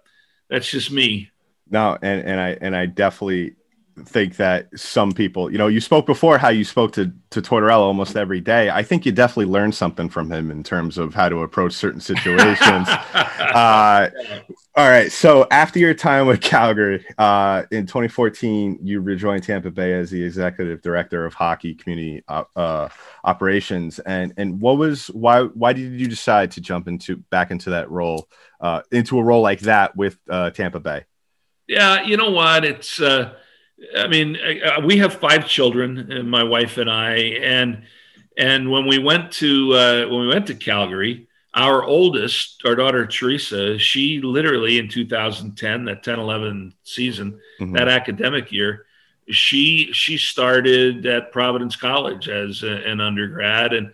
that's 0.49 0.69
just 0.69 0.91
me. 0.91 1.31
No, 1.71 1.99
and 2.01 2.23
and 2.27 2.41
I 2.41 2.57
and 2.59 2.75
I 2.75 2.87
definitely 2.87 3.57
think 4.05 4.37
that 4.37 4.69
some 4.79 5.13
people, 5.13 5.51
you 5.51 5.57
know, 5.57 5.69
you 5.69 5.81
spoke 5.81 6.05
before 6.05 6.37
how 6.37 6.51
you 6.51 6.65
spoke 6.65 6.93
to 6.93 7.13
to 7.31 7.41
Tortorella 7.41 7.81
almost 7.81 8.17
every 8.17 8.41
day. 8.41 8.69
I 8.71 8.83
think 8.83 9.07
you 9.07 9.13
definitely 9.13 9.51
learned 9.53 9.75
something 9.75 10.09
from 10.09 10.31
him 10.31 10.51
in 10.51 10.63
terms 10.63 10.99
of 10.99 11.15
how 11.15 11.29
to 11.29 11.43
approach 11.43 11.73
certain 11.73 12.01
situations. 12.13 12.89
uh, 12.89 14.11
all 14.77 14.89
right, 14.89 15.11
so 15.11 15.47
after 15.51 15.79
your 15.79 15.95
time 15.95 16.27
with 16.27 16.43
Calgary 16.43 17.05
uh, 17.17 17.63
in 17.71 17.87
2014, 17.87 18.81
you 18.83 19.01
rejoined 19.01 19.43
Tampa 19.43 19.71
Bay 19.71 19.95
as 19.95 20.11
the 20.11 20.23
executive 20.23 20.83
director 20.83 21.25
of 21.25 21.33
hockey 21.33 21.75
community 21.75 22.23
uh, 22.29 22.45
uh, 22.55 22.89
operations. 23.25 23.99
And 24.01 24.35
and 24.37 24.61
what 24.61 24.77
was 24.77 25.07
why 25.09 25.43
why 25.45 25.73
did 25.73 25.99
you 25.99 26.07
decide 26.07 26.51
to 26.53 26.61
jump 26.61 26.87
into 26.87 27.17
back 27.17 27.51
into 27.51 27.71
that 27.71 27.91
role, 27.91 28.29
uh, 28.61 28.83
into 28.93 29.19
a 29.19 29.23
role 29.25 29.43
like 29.43 29.61
that 29.61 29.97
with 29.97 30.19
uh, 30.29 30.51
Tampa 30.51 30.81
Bay? 30.81 31.05
Yeah, 31.67 32.03
you 32.03 32.17
know 32.17 32.31
what, 32.31 32.65
it's 32.65 33.01
I 33.97 34.07
mean, 34.07 34.37
we 34.85 34.99
have 34.99 35.15
five 35.15 35.47
children, 35.47 36.13
uh, 36.13 36.23
my 36.23 36.43
wife 36.43 36.77
and 36.79 36.91
I, 36.91 37.17
and 37.17 37.83
and 38.37 38.71
when 38.71 38.87
we 38.87 38.99
went 38.99 39.33
to 39.33 39.73
uh, 39.75 40.07
when 40.09 40.21
we 40.21 40.29
went 40.29 40.47
to 40.47 40.55
Calgary, 40.55 41.27
our 41.55 41.85
oldest, 41.85 42.63
our 42.65 42.75
daughter 42.75 43.07
Teresa, 43.07 43.79
she 43.79 44.21
literally 44.21 44.79
in 44.79 44.89
2010, 44.89 45.85
that 45.87 46.05
10-11 46.05 46.75
season, 46.85 47.41
mm-hmm. 47.59 47.73
that 47.75 47.89
academic 47.89 48.53
year, 48.53 48.85
she 49.31 49.91
she 49.93 50.17
started 50.17 51.05
at 51.07 51.33
Providence 51.33 51.75
College 51.77 52.29
as 52.29 52.63
a, 52.63 52.71
an 52.71 53.01
undergrad, 53.01 53.73
and 53.73 53.93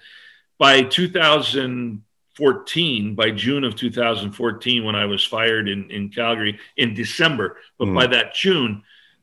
by 0.58 0.82
2014, 0.82 3.14
by 3.14 3.30
June 3.30 3.64
of 3.64 3.74
2014, 3.74 4.84
when 4.84 4.94
I 4.94 5.06
was 5.06 5.24
fired 5.24 5.66
in 5.68 5.90
in 5.90 6.10
Calgary 6.10 6.58
in 6.76 6.92
December, 6.94 7.56
but 7.78 7.86
mm-hmm. 7.86 7.94
by 7.94 8.06
that 8.08 8.34
June 8.34 8.82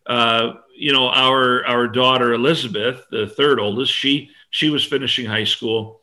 uh, 0.10 0.56
you 0.76 0.92
know, 0.92 1.08
our 1.10 1.66
our 1.66 1.88
daughter 1.88 2.34
Elizabeth, 2.34 3.06
the 3.12 3.28
third 3.28 3.60
oldest, 3.60 3.94
she 3.94 4.32
she 4.50 4.70
was 4.72 4.84
finishing 4.84 5.28
high 5.28 5.44
school, 5.44 6.02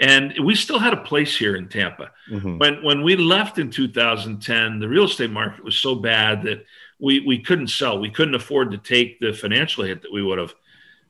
and 0.00 0.32
we 0.44 0.54
still 0.54 0.78
had 0.78 0.92
a 0.92 1.02
place 1.02 1.36
here 1.36 1.56
in 1.56 1.68
Tampa. 1.68 2.12
Mm-hmm. 2.30 2.58
When 2.58 2.84
when 2.84 3.02
we 3.02 3.16
left 3.16 3.58
in 3.58 3.70
2010, 3.70 4.78
the 4.78 4.88
real 4.88 5.04
estate 5.04 5.30
market 5.30 5.64
was 5.64 5.74
so 5.74 5.96
bad 5.96 6.42
that 6.44 6.64
we 7.00 7.20
we 7.20 7.40
couldn't 7.40 7.68
sell. 7.68 7.98
We 7.98 8.10
couldn't 8.10 8.36
afford 8.36 8.70
to 8.70 8.78
take 8.78 9.18
the 9.18 9.32
financial 9.32 9.84
hit 9.84 10.02
that 10.02 10.12
we 10.12 10.22
would 10.22 10.38
have. 10.38 10.54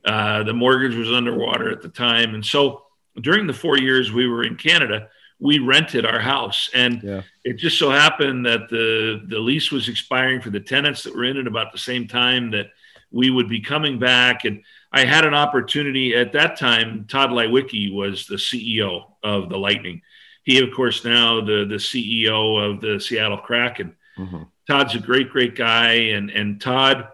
Uh, 0.05 0.43
the 0.45 0.55
mortgage 0.55 0.95
was 0.95 1.13
underwater 1.13 1.71
at 1.71 1.83
the 1.83 1.89
time, 1.89 2.35
and 2.35 2.45
so 2.45 2.85
during 3.21 3.47
the 3.47 3.53
four 3.53 3.77
years 3.77 4.11
we 4.11 4.27
were 4.27 4.43
in 4.43 4.57
Canada, 4.57 5.09
we 5.41 5.59
rented 5.59 6.05
our 6.05 6.19
house. 6.19 6.71
And 6.75 7.03
yeah. 7.03 7.23
it 7.45 7.55
just 7.55 7.79
so 7.79 7.91
happened 7.91 8.47
that 8.47 8.69
the 8.69 9.23
the 9.27 9.39
lease 9.39 9.71
was 9.71 9.89
expiring 9.89 10.41
for 10.41 10.51
the 10.51 10.61
tenants 10.61 11.03
that 11.05 11.15
were 11.15 11.25
in 11.25 11.37
it 11.37 11.47
about 11.47 11.73
the 11.73 11.79
same 11.79 12.09
time 12.09 12.51
that 12.53 12.71
we 13.11 13.31
would 13.31 13.49
be 13.49 13.61
coming 13.61 13.99
back. 13.99 14.45
And 14.45 14.63
i 14.91 15.05
had 15.05 15.25
an 15.25 15.35
opportunity 15.35 16.15
at 16.15 16.33
that 16.33 16.59
time 16.59 17.05
todd 17.09 17.31
leiweke 17.31 17.93
was 17.93 18.27
the 18.27 18.37
ceo 18.37 19.13
of 19.23 19.49
the 19.49 19.59
lightning. 19.59 20.03
He 20.43 20.63
of 20.63 20.75
course 20.75 21.05
now 21.05 21.41
the 21.41 21.65
the 21.65 21.77
ceo 21.77 22.71
of 22.71 22.81
the 22.81 22.99
seattle 22.99 23.39
kraken. 23.39 23.95
Mm-hmm. 24.19 24.43
todd's 24.67 24.97
a 24.97 24.99
great 24.99 25.31
great 25.31 25.55
guy. 25.55 25.93
And 25.93 26.31
and 26.31 26.61
todd 26.61 27.09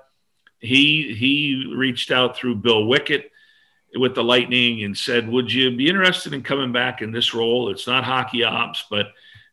he 0.61 1.15
he 1.15 1.73
reached 1.77 2.11
out 2.11 2.37
through 2.37 2.57
bill 2.57 2.85
wickett 2.85 3.25
with 3.97 4.15
the 4.15 4.25
Lightning 4.25 4.85
and 4.85 4.97
said, 4.97 5.29
"Would 5.29 5.53
you 5.53 5.71
be 5.71 5.89
interested 5.89 6.33
in 6.33 6.43
coming 6.43 6.73
back 6.73 7.03
in 7.03 7.13
this 7.13 7.35
role? 7.35 7.71
It's 7.71 7.87
not 7.87 8.05
hockey 8.05 8.45
ops, 8.45 8.85
but 8.91 9.09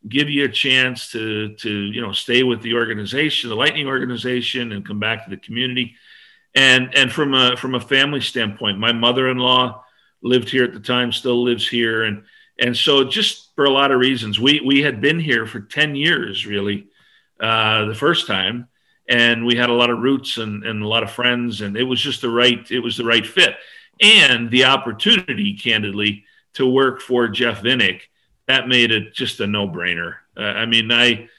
give 0.08 0.30
you 0.30 0.46
a 0.46 0.50
chance 0.50 1.12
to 1.12 1.56
to 1.56 1.70
you 1.70 2.02
know 2.02 2.12
stay 2.12 2.44
with 2.44 2.62
the 2.62 2.74
organization, 2.74 3.50
the 3.50 3.56
Lightning 3.56 3.88
organization, 3.88 4.72
and 4.72 4.86
come 4.86 5.00
back 5.00 5.24
to 5.24 5.30
the 5.30 5.38
community." 5.38 5.96
And 6.56 6.96
and 6.96 7.12
from 7.12 7.34
a 7.34 7.56
from 7.56 7.76
a 7.76 7.80
family 7.80 8.22
standpoint, 8.22 8.78
my 8.78 8.92
mother-in-law 8.92 9.84
lived 10.22 10.50
here 10.50 10.64
at 10.64 10.74
the 10.74 10.80
time, 10.80 11.12
still 11.12 11.44
lives 11.44 11.68
here, 11.68 12.04
and 12.04 12.24
and 12.60 12.76
so 12.76 13.04
just 13.04 13.56
for 13.56 13.66
a 13.66 13.70
lot 13.70 13.92
of 13.92 14.00
reasons, 14.00 14.40
we 14.40 14.60
we 14.60 14.82
had 14.82 15.02
been 15.02 15.20
here 15.20 15.46
for 15.46 15.62
ten 15.62 15.96
years, 15.96 16.46
really, 16.46 16.88
uh, 17.40 17.86
the 17.86 17.96
first 17.96 18.28
time, 18.28 18.68
and 19.08 19.46
we 19.46 19.56
had 19.56 19.70
a 19.70 19.74
lot 19.74 19.90
of 19.90 20.00
roots 20.00 20.38
and, 20.38 20.64
and 20.64 20.84
a 20.84 20.88
lot 20.88 21.04
of 21.04 21.12
friends, 21.12 21.62
and 21.62 21.78
it 21.78 21.84
was 21.84 22.02
just 22.02 22.22
the 22.22 22.30
right 22.30 22.70
it 22.70 22.80
was 22.80 22.98
the 22.98 23.06
right 23.06 23.26
fit 23.26 23.56
and 24.00 24.50
the 24.50 24.66
opportunity, 24.66 25.58
candidly, 25.58 26.26
to 26.54 26.70
work 26.70 27.02
for 27.02 27.28
Jeff 27.28 27.62
Vinik, 27.62 28.02
that 28.48 28.68
made 28.68 28.92
it 28.92 29.14
just 29.14 29.40
a 29.40 29.48
no-brainer. 29.48 30.16
Uh, 30.36 30.42
I 30.42 30.66
mean, 30.66 30.92
I 30.92 31.30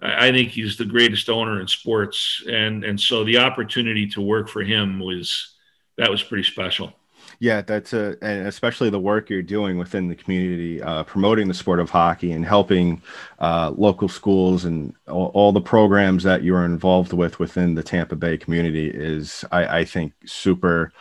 I 0.00 0.30
think 0.30 0.50
he's 0.50 0.76
the 0.76 0.84
greatest 0.84 1.28
owner 1.28 1.60
in 1.60 1.68
sports, 1.68 2.42
and 2.48 2.84
and 2.84 3.00
so 3.00 3.24
the 3.24 3.38
opportunity 3.38 4.06
to 4.08 4.20
work 4.20 4.48
for 4.48 4.62
him 4.62 5.00
was 5.00 5.54
that 5.96 6.10
was 6.10 6.22
pretty 6.22 6.44
special. 6.44 6.92
Yeah, 7.40 7.62
that's 7.62 7.92
a, 7.92 8.16
and 8.20 8.48
especially 8.48 8.90
the 8.90 8.98
work 8.98 9.30
you're 9.30 9.42
doing 9.42 9.78
within 9.78 10.08
the 10.08 10.14
community, 10.16 10.82
uh, 10.82 11.04
promoting 11.04 11.46
the 11.46 11.54
sport 11.54 11.78
of 11.78 11.88
hockey 11.90 12.32
and 12.32 12.44
helping 12.44 13.00
uh, 13.38 13.72
local 13.76 14.08
schools 14.08 14.64
and 14.64 14.92
all, 15.06 15.30
all, 15.34 15.52
the 15.52 15.60
programs 15.60 16.24
that 16.24 16.42
you're 16.42 16.64
involved 16.64 17.12
with 17.12 17.38
within 17.38 17.74
the 17.74 17.82
Tampa 17.82 18.16
Bay 18.16 18.38
community 18.38 18.90
is, 18.90 19.44
I, 19.52 19.80
I 19.80 19.84
think, 19.84 20.14
super 20.26 20.92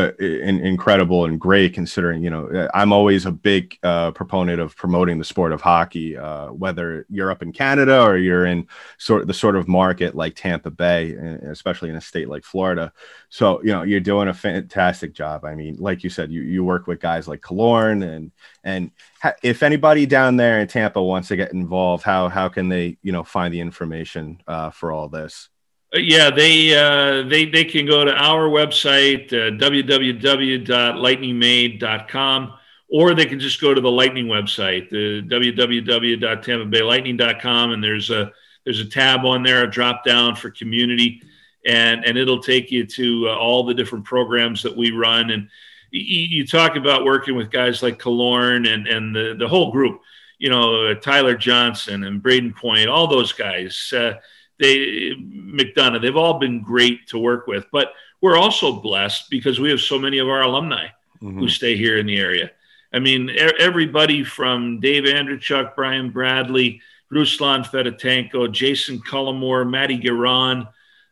uh, 0.00 0.12
in, 0.18 0.60
incredible 0.60 1.24
and 1.24 1.40
great 1.40 1.74
considering 1.74 2.22
you 2.22 2.30
know 2.30 2.48
uh, 2.48 2.68
i'm 2.74 2.92
always 2.92 3.26
a 3.26 3.32
big 3.32 3.78
uh, 3.82 4.10
proponent 4.12 4.60
of 4.60 4.76
promoting 4.76 5.18
the 5.18 5.24
sport 5.24 5.52
of 5.52 5.60
hockey 5.60 6.16
uh, 6.16 6.48
whether 6.48 7.06
you're 7.08 7.30
up 7.30 7.42
in 7.42 7.52
canada 7.52 8.02
or 8.02 8.16
you're 8.16 8.46
in 8.46 8.66
sort 8.98 9.26
the 9.26 9.34
sort 9.34 9.56
of 9.56 9.68
market 9.68 10.14
like 10.14 10.34
tampa 10.34 10.70
bay 10.70 11.12
especially 11.50 11.90
in 11.90 11.96
a 11.96 12.00
state 12.00 12.28
like 12.28 12.44
florida. 12.44 12.92
So 13.28 13.62
you 13.62 13.72
know 13.72 13.82
you're 13.82 14.00
doing 14.00 14.28
a 14.28 14.34
fantastic 14.34 15.12
job. 15.12 15.44
I 15.44 15.54
mean 15.54 15.76
like 15.78 16.02
you 16.02 16.10
said 16.10 16.32
you, 16.32 16.42
you 16.42 16.64
work 16.64 16.86
with 16.86 17.00
guys 17.00 17.28
like 17.28 17.40
Killorn 17.40 18.02
and 18.04 18.32
and 18.64 18.90
ha- 19.22 19.34
if 19.42 19.62
anybody 19.62 20.06
down 20.06 20.36
there 20.36 20.60
in 20.60 20.66
tampa 20.66 21.02
wants 21.02 21.28
to 21.28 21.36
get 21.36 21.52
involved 21.52 22.02
how 22.02 22.28
how 22.28 22.48
can 22.48 22.68
they 22.68 22.98
you 23.02 23.12
know 23.12 23.22
find 23.22 23.52
the 23.54 23.60
information 23.60 24.42
uh, 24.46 24.70
for 24.70 24.92
all 24.92 25.08
this 25.08 25.49
yeah, 25.94 26.30
they 26.30 26.76
uh, 26.76 27.22
they 27.28 27.46
they 27.46 27.64
can 27.64 27.84
go 27.84 28.04
to 28.04 28.14
our 28.14 28.48
website 28.48 29.32
uh, 29.32 29.50
www.lightningmade.com, 29.58 32.52
or 32.88 33.14
they 33.14 33.26
can 33.26 33.40
just 33.40 33.60
go 33.60 33.74
to 33.74 33.80
the 33.80 33.90
Lightning 33.90 34.26
website, 34.26 34.88
the 34.90 35.22
www.tampabaylightning.com, 35.22 37.72
and 37.72 37.82
there's 37.82 38.10
a 38.10 38.30
there's 38.64 38.78
a 38.78 38.88
tab 38.88 39.24
on 39.24 39.42
there, 39.42 39.64
a 39.64 39.70
drop 39.70 40.04
down 40.04 40.36
for 40.36 40.50
community, 40.50 41.20
and 41.66 42.04
and 42.04 42.16
it'll 42.16 42.42
take 42.42 42.70
you 42.70 42.86
to 42.86 43.28
uh, 43.28 43.34
all 43.34 43.64
the 43.64 43.74
different 43.74 44.04
programs 44.04 44.62
that 44.62 44.76
we 44.76 44.92
run. 44.92 45.30
And 45.30 45.48
you, 45.90 46.20
you 46.20 46.46
talk 46.46 46.76
about 46.76 47.04
working 47.04 47.34
with 47.34 47.50
guys 47.50 47.82
like 47.82 47.98
Killorn 47.98 48.72
and 48.72 48.86
and 48.86 49.12
the 49.12 49.34
the 49.36 49.48
whole 49.48 49.72
group, 49.72 50.02
you 50.38 50.50
know, 50.50 50.94
Tyler 50.94 51.34
Johnson 51.34 52.04
and 52.04 52.22
Brayden 52.22 52.54
Point, 52.54 52.88
all 52.88 53.08
those 53.08 53.32
guys. 53.32 53.92
Uh, 53.92 54.12
they 54.60 55.14
McDonagh, 55.16 56.00
they've 56.00 56.16
all 56.16 56.38
been 56.38 56.62
great 56.62 57.08
to 57.08 57.18
work 57.18 57.46
with. 57.46 57.66
But 57.72 57.92
we're 58.20 58.36
also 58.36 58.80
blessed 58.80 59.30
because 59.30 59.58
we 59.58 59.70
have 59.70 59.80
so 59.80 59.98
many 59.98 60.18
of 60.18 60.28
our 60.28 60.42
alumni 60.42 60.88
mm-hmm. 61.20 61.38
who 61.38 61.48
stay 61.48 61.76
here 61.76 61.98
in 61.98 62.06
the 62.06 62.18
area. 62.18 62.50
I 62.92 62.98
mean, 62.98 63.30
everybody 63.30 64.24
from 64.24 64.80
Dave 64.80 65.04
Andreychuk, 65.04 65.74
Brian 65.74 66.10
Bradley, 66.10 66.80
Ruslan 67.12 67.64
Fedotenko, 67.64 68.48
Jassen 68.48 69.00
Cullimore, 69.00 69.68
Matty 69.68 69.98
Giron. 69.98 70.68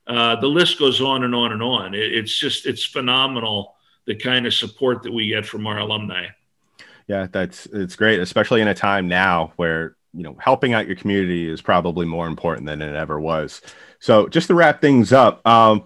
Uh, 0.06 0.36
the 0.36 0.46
list 0.46 0.78
goes 0.78 1.00
on 1.00 1.24
and 1.24 1.34
on 1.34 1.52
and 1.52 1.62
on. 1.62 1.94
It, 1.94 2.12
it's 2.14 2.36
just, 2.36 2.66
it's 2.66 2.84
phenomenal 2.84 3.74
the 4.06 4.14
kind 4.14 4.46
of 4.46 4.54
support 4.54 5.02
that 5.02 5.12
we 5.12 5.28
get 5.28 5.46
from 5.46 5.66
our 5.66 5.78
alumni. 5.78 6.26
Yeah, 7.06 7.26
that's 7.30 7.66
it's 7.66 7.96
great, 7.96 8.20
especially 8.20 8.60
in 8.60 8.68
a 8.68 8.74
time 8.74 9.08
now 9.08 9.52
where 9.56 9.96
you 10.14 10.22
know 10.22 10.36
helping 10.40 10.72
out 10.72 10.86
your 10.86 10.96
community 10.96 11.48
is 11.48 11.60
probably 11.60 12.06
more 12.06 12.26
important 12.26 12.66
than 12.66 12.80
it 12.82 12.94
ever 12.94 13.20
was 13.20 13.60
so 14.00 14.28
just 14.28 14.48
to 14.48 14.54
wrap 14.54 14.80
things 14.80 15.12
up 15.12 15.46
um 15.46 15.84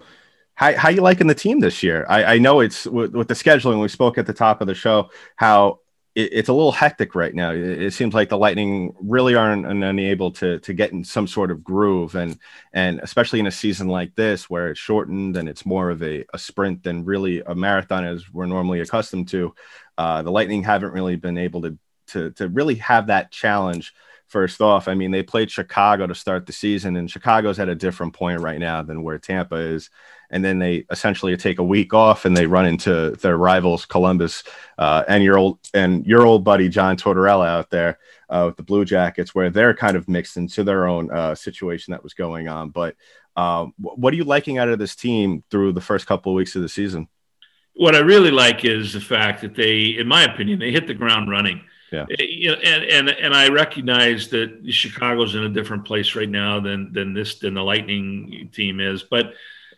how, 0.55 0.71
how 0.77 0.89
you 0.89 1.01
liking 1.01 1.27
the 1.27 1.35
team 1.35 1.59
this 1.59 1.83
year 1.83 2.05
i, 2.09 2.35
I 2.35 2.37
know 2.37 2.59
it's 2.59 2.85
with, 2.85 3.13
with 3.13 3.27
the 3.27 3.33
scheduling 3.33 3.81
we 3.81 3.87
spoke 3.87 4.17
at 4.17 4.25
the 4.25 4.33
top 4.33 4.61
of 4.61 4.67
the 4.67 4.75
show 4.75 5.09
how 5.35 5.79
it, 6.15 6.29
it's 6.31 6.49
a 6.49 6.53
little 6.53 6.71
hectic 6.71 7.15
right 7.15 7.33
now. 7.33 7.51
It, 7.51 7.81
it, 7.81 7.93
seems 7.93 8.13
like 8.13 8.29
the 8.29 8.37
Lightning 8.37 8.93
really 8.99 9.35
aren't 9.35 9.65
unable 9.65 10.31
to 10.31 10.59
to 10.59 10.73
get 10.73 10.91
in 10.91 11.03
some 11.03 11.27
sort 11.27 11.51
of 11.51 11.63
groove, 11.63 12.15
and 12.15 12.37
and 12.73 12.99
especially 12.99 13.39
in 13.39 13.47
a 13.47 13.51
season 13.51 13.87
like 13.87 14.15
this 14.15 14.49
where 14.49 14.69
it's 14.69 14.79
shortened 14.79 15.37
and 15.37 15.49
it's 15.49 15.65
more 15.65 15.89
of 15.89 16.01
a, 16.03 16.25
a 16.33 16.39
sprint 16.39 16.83
than 16.83 17.05
really 17.05 17.41
a 17.41 17.55
marathon 17.55 18.05
as 18.05 18.31
we're 18.31 18.45
normally 18.45 18.81
accustomed 18.81 19.27
to. 19.29 19.53
Uh, 19.97 20.21
the 20.21 20.31
Lightning 20.31 20.63
haven't 20.63 20.93
really 20.93 21.15
been 21.15 21.37
able 21.37 21.61
to 21.63 21.77
to 22.07 22.31
to 22.31 22.49
really 22.49 22.75
have 22.75 23.07
that 23.07 23.31
challenge. 23.31 23.93
First 24.27 24.61
off, 24.61 24.87
I 24.87 24.93
mean 24.93 25.11
they 25.11 25.23
played 25.23 25.51
Chicago 25.51 26.07
to 26.07 26.15
start 26.15 26.45
the 26.45 26.53
season, 26.53 26.95
and 26.95 27.09
Chicago's 27.09 27.59
at 27.59 27.69
a 27.69 27.75
different 27.75 28.13
point 28.13 28.41
right 28.41 28.59
now 28.59 28.81
than 28.81 29.03
where 29.03 29.19
Tampa 29.19 29.55
is 29.55 29.89
and 30.33 30.43
then 30.43 30.57
they 30.57 30.83
essentially 30.89 31.37
take 31.37 31.59
a 31.59 31.63
week 31.63 31.93
off 31.93 32.25
and 32.25 32.35
they 32.35 32.47
run 32.47 32.65
into 32.65 33.11
their 33.21 33.37
rivals 33.37 33.85
Columbus 33.85 34.43
uh, 34.79 35.03
and 35.07 35.23
your 35.23 35.37
old 35.37 35.59
and 35.75 36.05
your 36.07 36.25
old 36.25 36.43
buddy 36.43 36.69
John 36.69 36.97
Tortorella 36.97 37.47
out 37.47 37.69
there 37.69 37.99
uh, 38.29 38.45
with 38.47 38.57
the 38.57 38.63
Blue 38.63 38.83
Jackets, 38.83 39.35
where 39.35 39.51
they're 39.51 39.75
kind 39.75 39.95
of 39.95 40.09
mixed 40.09 40.35
into 40.35 40.63
their 40.63 40.87
own 40.87 41.11
uh, 41.11 41.35
situation 41.35 41.91
that 41.91 42.03
was 42.03 42.15
going 42.15 42.47
on. 42.47 42.69
But 42.69 42.95
um, 43.35 43.75
what 43.77 44.11
are 44.11 44.17
you 44.17 44.23
liking 44.23 44.57
out 44.57 44.69
of 44.69 44.79
this 44.79 44.95
team 44.95 45.43
through 45.51 45.73
the 45.73 45.81
first 45.81 46.07
couple 46.07 46.31
of 46.31 46.35
weeks 46.35 46.55
of 46.55 46.63
the 46.63 46.69
season? 46.69 47.07
What 47.75 47.95
I 47.95 47.99
really 47.99 48.31
like 48.31 48.65
is 48.65 48.93
the 48.93 49.01
fact 49.01 49.41
that 49.41 49.53
they, 49.53 49.97
in 49.99 50.07
my 50.07 50.23
opinion, 50.23 50.57
they 50.57 50.71
hit 50.71 50.87
the 50.87 50.93
ground 50.95 51.29
running. 51.29 51.61
Yeah. 51.93 52.05
Eh, 52.09 52.23
you 52.23 52.49
know, 52.49 52.55
and, 52.55 52.83
and 52.83 53.09
and 53.09 53.33
I 53.33 53.49
recognize 53.49 54.29
that 54.29 54.63
Chicago's 54.69 55.35
in 55.35 55.43
a 55.43 55.49
different 55.49 55.85
place 55.85 56.15
right 56.15 56.29
now 56.29 56.59
than 56.59 56.91
than 56.91 57.13
this 57.13 57.39
than 57.39 57.53
the 57.53 57.63
Lightning 57.63 58.49
team 58.51 58.79
is, 58.79 59.03
but 59.03 59.33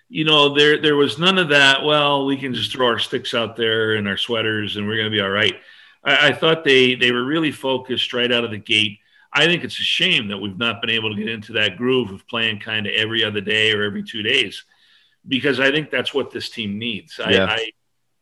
you 0.10 0.23
know, 0.23 0.54
there 0.54 0.82
there 0.82 0.95
was 0.95 1.19
none 1.19 1.38
of 1.38 1.49
that. 1.49 1.84
Well, 1.84 2.25
we 2.25 2.38
can 2.38 2.54
just 2.54 2.71
throw 2.71 2.88
our 2.88 2.99
sticks 2.99 3.34
out 3.34 3.56
there 3.56 3.95
and 3.95 4.08
our 4.08 4.17
sweaters, 4.17 4.78
and 4.78 4.88
we're 4.88 4.97
going 4.97 5.12
to 5.12 5.15
be 5.15 5.21
all 5.21 5.30
right. 5.30 5.56
I, 6.04 6.30
I, 6.30 6.34
thought 6.34 6.63
they 6.63 6.95
they 6.95 7.12
were 7.12 7.25
really 7.25 7.51
focused 7.51 8.13
right 8.13 8.32
out 8.32 8.43
of 8.43 8.51
the 8.51 8.58
gate. 8.58 8.99
I 9.34 9.45
think 9.45 9.63
it's 9.63 9.80
a 9.80 9.84
shame 9.84 10.28
that 10.30 10.38
we've 10.38 10.58
not 10.58 10.80
been 10.80 10.91
able 10.91 11.13
to 11.13 11.19
get 11.19 11.28
into 11.28 11.54
that 11.54 11.78
groove 11.78 12.12
of 12.12 12.28
playing 12.28 12.60
kind 12.60 12.86
of 12.88 12.93
every 12.93 13.23
other 13.23 13.41
day 13.41 13.73
or 13.73 13.84
every 13.84 14.04
two 14.04 14.21
days, 14.21 14.63
because 15.28 15.60
I 15.60 15.71
think 15.71 15.89
that's 15.89 16.13
what 16.13 16.32
this 16.32 16.49
team 16.49 16.78
needs. 16.78 17.19
I, 17.19 17.32
yeah. 17.32 17.45
I, 17.49 17.71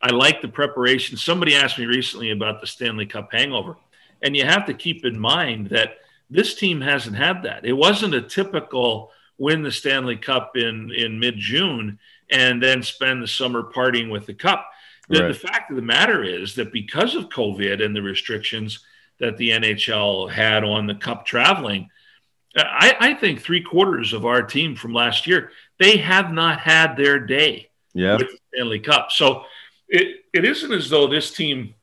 I 0.01 0.11
like 0.11 0.41
the 0.41 0.47
preparation. 0.47 1.17
Somebody 1.17 1.55
asked 1.55 1.77
me 1.77 1.85
recently 1.85 2.31
about 2.31 2.61
the 2.61 2.67
Stanley 2.67 3.05
Cup 3.05 3.31
hangover, 3.31 3.75
and 4.23 4.35
you 4.35 4.45
have 4.45 4.65
to 4.65 4.73
keep 4.73 5.05
in 5.05 5.19
mind 5.19 5.67
that 5.67 5.97
this 6.29 6.55
team 6.55 6.81
hasn't 6.81 7.15
had 7.15 7.43
that. 7.43 7.65
It 7.65 7.73
wasn't 7.73 8.15
a 8.15 8.21
typical 8.21 9.11
win 9.37 9.61
the 9.61 9.71
Stanley 9.71 10.15
Cup 10.15 10.57
in 10.57 10.91
in 10.91 11.19
mid 11.19 11.37
June, 11.37 11.99
and 12.31 12.63
then 12.63 12.81
spend 12.81 13.21
the 13.21 13.27
summer 13.27 13.63
partying 13.63 14.09
with 14.09 14.25
the 14.25 14.33
cup. 14.33 14.67
The, 15.09 15.19
right. 15.19 15.27
the 15.27 15.47
fact 15.47 15.69
of 15.69 15.75
the 15.75 15.81
matter 15.81 16.23
is 16.23 16.55
that 16.55 16.71
because 16.71 17.13
of 17.13 17.29
COVID 17.29 17.83
and 17.83 17.95
the 17.95 18.01
restrictions 18.01 18.79
that 19.19 19.37
the 19.37 19.49
NHL 19.49 20.31
had 20.31 20.63
on 20.63 20.87
the 20.87 20.95
cup 20.95 21.25
traveling, 21.25 21.89
I, 22.55 22.95
I 22.99 23.13
think 23.13 23.41
three 23.41 23.61
quarters 23.61 24.13
of 24.13 24.25
our 24.25 24.41
team 24.41 24.75
from 24.75 24.93
last 24.93 25.27
year 25.27 25.51
they 25.77 25.97
have 25.97 26.31
not 26.31 26.59
had 26.59 26.95
their 26.95 27.19
day 27.19 27.69
yeah. 27.93 28.13
with 28.13 28.29
the 28.29 28.37
Stanley 28.53 28.79
Cup. 28.79 29.11
So 29.11 29.43
it, 29.89 30.23
it 30.33 30.45
isn't 30.45 30.71
as 30.71 30.89
though 30.89 31.07
this 31.07 31.31
team 31.31 31.75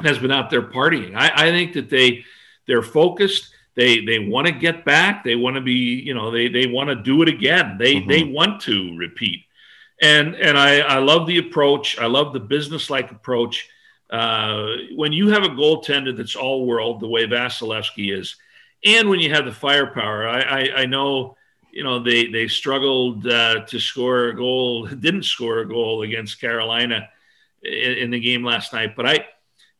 has 0.00 0.18
been 0.18 0.32
out 0.32 0.50
there 0.50 0.62
partying. 0.62 1.14
I, 1.14 1.48
I 1.48 1.50
think 1.50 1.74
that 1.74 1.90
they 1.90 2.24
they're 2.66 2.82
focused. 2.82 3.52
They 3.74 4.04
they 4.04 4.18
want 4.18 4.46
to 4.46 4.52
get 4.52 4.84
back. 4.84 5.22
They 5.24 5.36
want 5.36 5.56
to 5.56 5.60
be, 5.60 6.00
you 6.00 6.14
know, 6.14 6.30
they 6.30 6.48
they 6.48 6.66
want 6.66 6.88
to 6.88 6.96
do 6.96 7.22
it 7.22 7.28
again. 7.28 7.76
They 7.78 7.96
mm-hmm. 7.96 8.08
they 8.08 8.24
want 8.24 8.62
to 8.62 8.96
repeat. 8.96 9.44
And 10.00 10.34
and 10.34 10.58
I 10.58 10.80
I 10.80 10.98
love 10.98 11.26
the 11.26 11.38
approach. 11.38 11.98
I 11.98 12.06
love 12.06 12.32
the 12.32 12.40
business 12.40 12.90
like 12.90 13.10
approach. 13.10 13.68
Uh, 14.08 14.68
when 14.94 15.12
you 15.12 15.30
have 15.30 15.42
a 15.42 15.48
goaltender 15.48 16.16
that's 16.16 16.36
all 16.36 16.64
world 16.64 17.00
the 17.00 17.08
way 17.08 17.26
Vasilevskiy 17.26 18.16
is, 18.16 18.36
and 18.84 19.08
when 19.08 19.20
you 19.20 19.32
have 19.32 19.44
the 19.44 19.52
firepower, 19.52 20.28
I 20.28 20.40
I, 20.40 20.70
I 20.82 20.86
know 20.86 21.36
you 21.70 21.84
know 21.84 21.98
they 21.98 22.26
they 22.28 22.48
struggled 22.48 23.26
uh, 23.26 23.64
to 23.66 23.78
score 23.78 24.28
a 24.28 24.36
goal, 24.36 24.86
didn't 25.00 25.24
score 25.24 25.58
a 25.58 25.68
goal 25.68 26.02
against 26.02 26.40
Carolina 26.40 27.08
in, 27.62 27.92
in 27.92 28.10
the 28.10 28.20
game 28.20 28.44
last 28.44 28.72
night, 28.72 28.96
but 28.96 29.06
I 29.06 29.26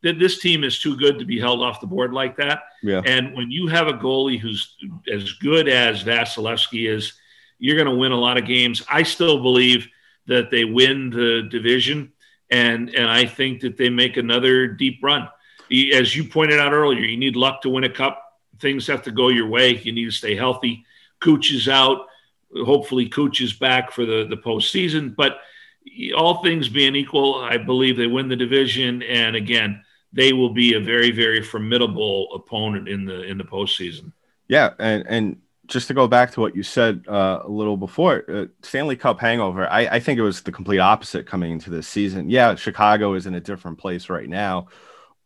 this 0.02 0.38
team 0.38 0.64
is 0.64 0.78
too 0.78 0.96
good 0.96 1.18
to 1.18 1.24
be 1.24 1.40
held 1.40 1.62
off 1.62 1.80
the 1.80 1.86
board 1.86 2.12
like 2.12 2.36
that. 2.36 2.62
Yeah. 2.82 3.02
And 3.04 3.34
when 3.34 3.50
you 3.50 3.66
have 3.68 3.88
a 3.88 3.92
goalie 3.92 4.38
who's 4.38 4.76
as 5.12 5.32
good 5.34 5.68
as 5.68 6.04
Vasilevskiy 6.04 6.88
is, 6.88 7.14
you're 7.58 7.76
going 7.76 7.88
to 7.88 7.94
win 7.94 8.12
a 8.12 8.18
lot 8.18 8.36
of 8.36 8.46
games. 8.46 8.82
I 8.90 9.02
still 9.02 9.42
believe 9.42 9.88
that 10.26 10.50
they 10.50 10.64
win 10.64 11.10
the 11.10 11.48
division, 11.50 12.12
and 12.50 12.90
and 12.90 13.08
I 13.08 13.24
think 13.26 13.60
that 13.62 13.76
they 13.76 13.88
make 13.88 14.16
another 14.16 14.66
deep 14.66 15.00
run. 15.02 15.28
As 15.94 16.14
you 16.14 16.24
pointed 16.24 16.60
out 16.60 16.72
earlier, 16.72 17.00
you 17.00 17.16
need 17.16 17.36
luck 17.36 17.62
to 17.62 17.70
win 17.70 17.84
a 17.84 17.88
cup. 17.88 18.22
Things 18.60 18.86
have 18.86 19.02
to 19.02 19.10
go 19.10 19.28
your 19.28 19.48
way. 19.48 19.76
You 19.76 19.92
need 19.92 20.04
to 20.04 20.10
stay 20.10 20.36
healthy. 20.36 20.84
Cooch 21.20 21.50
is 21.50 21.68
out. 21.68 22.06
Hopefully, 22.54 23.08
Cooch 23.08 23.40
is 23.40 23.52
back 23.52 23.90
for 23.90 24.04
the 24.04 24.26
the 24.28 24.36
postseason. 24.36 25.16
But 25.16 25.38
all 26.16 26.42
things 26.42 26.68
being 26.68 26.96
equal, 26.96 27.36
I 27.36 27.56
believe 27.56 27.96
they 27.96 28.06
win 28.06 28.28
the 28.28 28.36
division. 28.36 29.02
And 29.02 29.36
again, 29.36 29.82
they 30.16 30.32
will 30.32 30.50
be 30.50 30.74
a 30.74 30.80
very, 30.80 31.10
very 31.10 31.42
formidable 31.42 32.28
opponent 32.34 32.88
in 32.88 33.04
the 33.04 33.22
in 33.22 33.38
the 33.38 33.44
postseason. 33.44 34.12
Yeah, 34.48 34.72
and 34.78 35.04
and 35.06 35.36
just 35.66 35.88
to 35.88 35.94
go 35.94 36.08
back 36.08 36.30
to 36.32 36.40
what 36.40 36.56
you 36.56 36.62
said 36.62 37.04
uh, 37.08 37.40
a 37.44 37.48
little 37.48 37.76
before, 37.76 38.24
uh, 38.28 38.46
Stanley 38.62 38.96
Cup 38.96 39.20
hangover. 39.20 39.68
I, 39.68 39.80
I 39.86 40.00
think 40.00 40.18
it 40.18 40.22
was 40.22 40.40
the 40.42 40.52
complete 40.52 40.78
opposite 40.78 41.26
coming 41.26 41.52
into 41.52 41.70
this 41.70 41.86
season. 41.86 42.30
Yeah, 42.30 42.54
Chicago 42.54 43.14
is 43.14 43.26
in 43.26 43.34
a 43.34 43.40
different 43.40 43.78
place 43.78 44.08
right 44.08 44.28
now, 44.28 44.68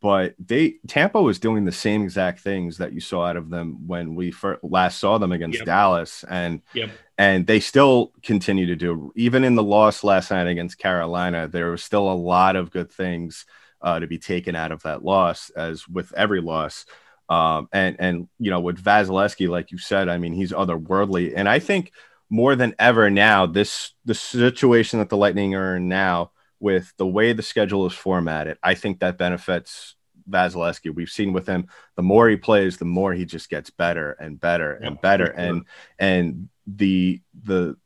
but 0.00 0.34
they 0.44 0.76
Tampa 0.88 1.22
was 1.22 1.38
doing 1.38 1.64
the 1.64 1.72
same 1.72 2.02
exact 2.02 2.40
things 2.40 2.78
that 2.78 2.92
you 2.92 3.00
saw 3.00 3.26
out 3.26 3.36
of 3.36 3.50
them 3.50 3.86
when 3.86 4.16
we 4.16 4.32
first, 4.32 4.64
last 4.64 4.98
saw 4.98 5.18
them 5.18 5.30
against 5.30 5.58
yep. 5.58 5.66
Dallas, 5.66 6.24
and 6.28 6.62
yep. 6.74 6.90
and 7.16 7.46
they 7.46 7.60
still 7.60 8.12
continue 8.22 8.66
to 8.66 8.76
do. 8.76 9.12
Even 9.14 9.44
in 9.44 9.54
the 9.54 9.62
loss 9.62 10.02
last 10.02 10.32
night 10.32 10.48
against 10.48 10.78
Carolina, 10.78 11.46
there 11.46 11.70
was 11.70 11.84
still 11.84 12.10
a 12.10 12.14
lot 12.14 12.56
of 12.56 12.72
good 12.72 12.90
things 12.90 13.46
uh, 13.82 14.00
to 14.00 14.06
be 14.06 14.18
taken 14.18 14.54
out 14.54 14.72
of 14.72 14.82
that 14.82 15.04
loss, 15.04 15.50
as 15.50 15.88
with 15.88 16.12
every 16.14 16.40
loss. 16.40 16.86
Um, 17.28 17.68
and 17.72 17.96
and 17.98 18.28
you 18.38 18.50
know 18.50 18.60
with 18.60 18.82
Vasilevskiy, 18.82 19.48
like 19.48 19.70
you 19.70 19.78
said, 19.78 20.08
I 20.08 20.18
mean 20.18 20.32
he's 20.32 20.52
otherworldly, 20.52 21.32
and 21.36 21.48
I 21.48 21.58
think 21.58 21.92
more 22.28 22.56
than 22.56 22.74
ever 22.78 23.10
now, 23.10 23.46
this 23.46 23.92
the 24.04 24.14
situation 24.14 25.00
that 25.00 25.08
the 25.08 25.16
Lightning 25.16 25.54
are 25.54 25.76
in 25.76 25.88
now 25.88 26.30
with 26.60 26.92
the 26.96 27.06
way 27.06 27.32
the 27.32 27.42
schedule 27.42 27.86
is 27.86 27.92
formatted, 27.92 28.58
I 28.62 28.74
think 28.74 29.00
that 29.00 29.18
benefits 29.18 29.96
Vasilevskiy. 30.28 30.94
We've 30.94 31.10
seen 31.10 31.32
with 31.32 31.46
him, 31.46 31.66
the 31.96 32.02
more 32.02 32.28
he 32.28 32.36
plays, 32.36 32.76
the 32.76 32.84
more 32.84 33.12
he 33.12 33.24
just 33.24 33.50
gets 33.50 33.70
better 33.70 34.12
and 34.12 34.40
better 34.40 34.72
and 34.72 34.96
yeah, 34.96 35.00
better. 35.00 35.26
Sure. 35.26 35.34
And 35.34 35.64
and 35.98 36.48
the 36.66 37.20
the 37.42 37.76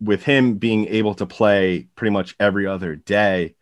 with 0.00 0.24
him 0.24 0.54
being 0.54 0.86
able 0.88 1.14
to 1.14 1.26
play 1.26 1.88
pretty 1.94 2.12
much 2.12 2.34
every 2.40 2.66
other 2.66 2.96
day, 2.96 3.54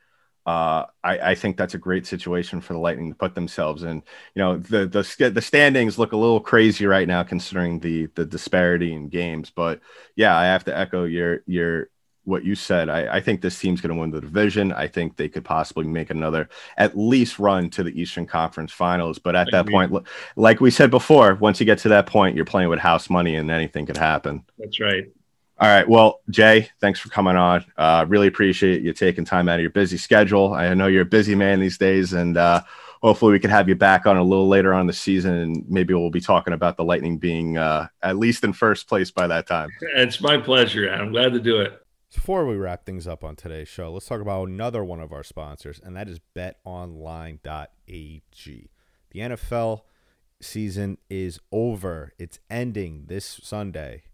uh, 0.51 0.87
I, 1.05 1.19
I, 1.31 1.35
think 1.37 1.57
that's 1.57 1.75
a 1.75 1.79
great 1.79 2.07
situation 2.09 2.61
for 2.61 2.73
the 2.73 2.81
Lightning 2.81 3.11
to 3.11 3.15
put 3.15 3.37
themselves 3.37 3.85
in. 3.85 4.03
You 4.35 4.43
know, 4.43 4.57
the 4.57 4.85
the 4.87 5.31
the 5.31 5.43
standings 5.43 5.97
look 5.97 6.11
a 6.11 6.17
little 6.17 6.41
crazy 6.41 6.87
right 6.87 7.07
now 7.07 7.23
considering 7.23 7.79
the 7.79 8.07
the 8.17 8.25
disparity 8.25 8.93
in 8.93 9.09
games. 9.09 9.51
But 9.51 9.81
yeah, 10.17 10.37
I 10.37 10.47
have 10.47 10.65
to 10.65 10.77
echo 10.77 11.05
your 11.05 11.43
your 11.47 11.91
what 12.25 12.45
you 12.45 12.57
said. 12.57 12.89
I, 12.89 13.17
I 13.17 13.21
think 13.21 13.43
this 13.43 13.61
team's 13.61 13.81
going 13.81 13.95
to 13.95 14.01
win 14.01 14.11
the 14.11 14.21
division. 14.21 14.73
I 14.73 14.89
think 14.89 15.17
they 15.17 15.29
could 15.29 15.45
possibly 15.45 15.87
make 15.87 16.11
another 16.11 16.49
at 16.77 16.99
least 16.99 17.39
run 17.39 17.71
to 17.71 17.85
the 17.85 18.01
Eastern 18.01 18.27
Conference 18.27 18.73
Finals. 18.73 19.21
But 19.21 19.37
at 19.37 19.49
that 19.53 19.69
point, 19.69 19.95
like 20.35 20.61
we 20.61 20.73
said 20.73 20.91
before, 20.91 21.37
once 21.37 21.61
you 21.61 21.67
get 21.67 21.79
to 21.81 21.91
that 21.91 22.07
point, 22.07 22.35
you're 22.35 22.45
playing 22.45 22.71
with 22.71 22.81
house 22.81 23.09
money, 23.09 23.37
and 23.37 23.53
anything 23.53 23.87
could 23.87 23.97
happen. 23.97 24.45
That's 24.59 24.81
right. 24.81 25.05
All 25.61 25.69
right. 25.69 25.87
Well, 25.87 26.23
Jay, 26.31 26.71
thanks 26.81 26.99
for 27.01 27.11
coming 27.11 27.37
on. 27.37 27.67
Uh, 27.77 28.07
really 28.09 28.29
appreciate 28.29 28.81
you 28.81 28.95
taking 28.95 29.27
time 29.27 29.47
out 29.47 29.57
of 29.57 29.61
your 29.61 29.71
busy 29.71 29.99
schedule. 29.99 30.55
I 30.55 30.73
know 30.73 30.87
you're 30.87 31.03
a 31.03 31.05
busy 31.05 31.35
man 31.35 31.61
these 31.61 31.77
days, 31.77 32.15
and 32.15 32.39
uh, 32.39 32.63
hopefully 33.03 33.33
we 33.33 33.41
can 33.41 33.51
have 33.51 33.69
you 33.69 33.75
back 33.75 34.07
on 34.07 34.17
a 34.17 34.23
little 34.23 34.49
later 34.49 34.73
on 34.73 34.87
the 34.87 34.95
season, 34.95 35.35
and 35.35 35.69
maybe 35.69 35.93
we'll 35.93 36.09
be 36.09 36.23
talking 36.23 36.55
about 36.55 36.79
the 36.79 36.85
Lightning 36.85 37.19
being 37.19 37.59
uh, 37.59 37.89
at 38.01 38.17
least 38.17 38.43
in 38.43 38.55
first 38.55 38.89
place 38.89 39.11
by 39.11 39.27
that 39.27 39.47
time. 39.47 39.69
It's 39.97 40.23
my 40.23 40.39
pleasure. 40.39 40.89
I'm 40.89 41.13
glad 41.13 41.35
to 41.35 41.41
do 41.41 41.61
it. 41.61 41.79
Before 42.15 42.47
we 42.47 42.57
wrap 42.57 42.87
things 42.87 43.07
up 43.07 43.23
on 43.23 43.37
today's 43.37 43.69
show, 43.69 43.93
let's 43.93 44.07
talk 44.07 44.23
about 44.23 44.49
another 44.49 44.83
one 44.83 45.01
of 45.01 45.13
our 45.13 45.23
sponsors, 45.23 45.79
and 45.85 45.95
that 45.95 46.09
is 46.09 46.21
betonline.ag. 46.35 47.39
The 49.11 49.21
NFL 49.21 49.83
season 50.41 50.97
is 51.11 51.39
over. 51.53 52.15
It's 52.19 52.39
ending 52.49 53.05
this 53.09 53.41
Sunday 53.43 54.05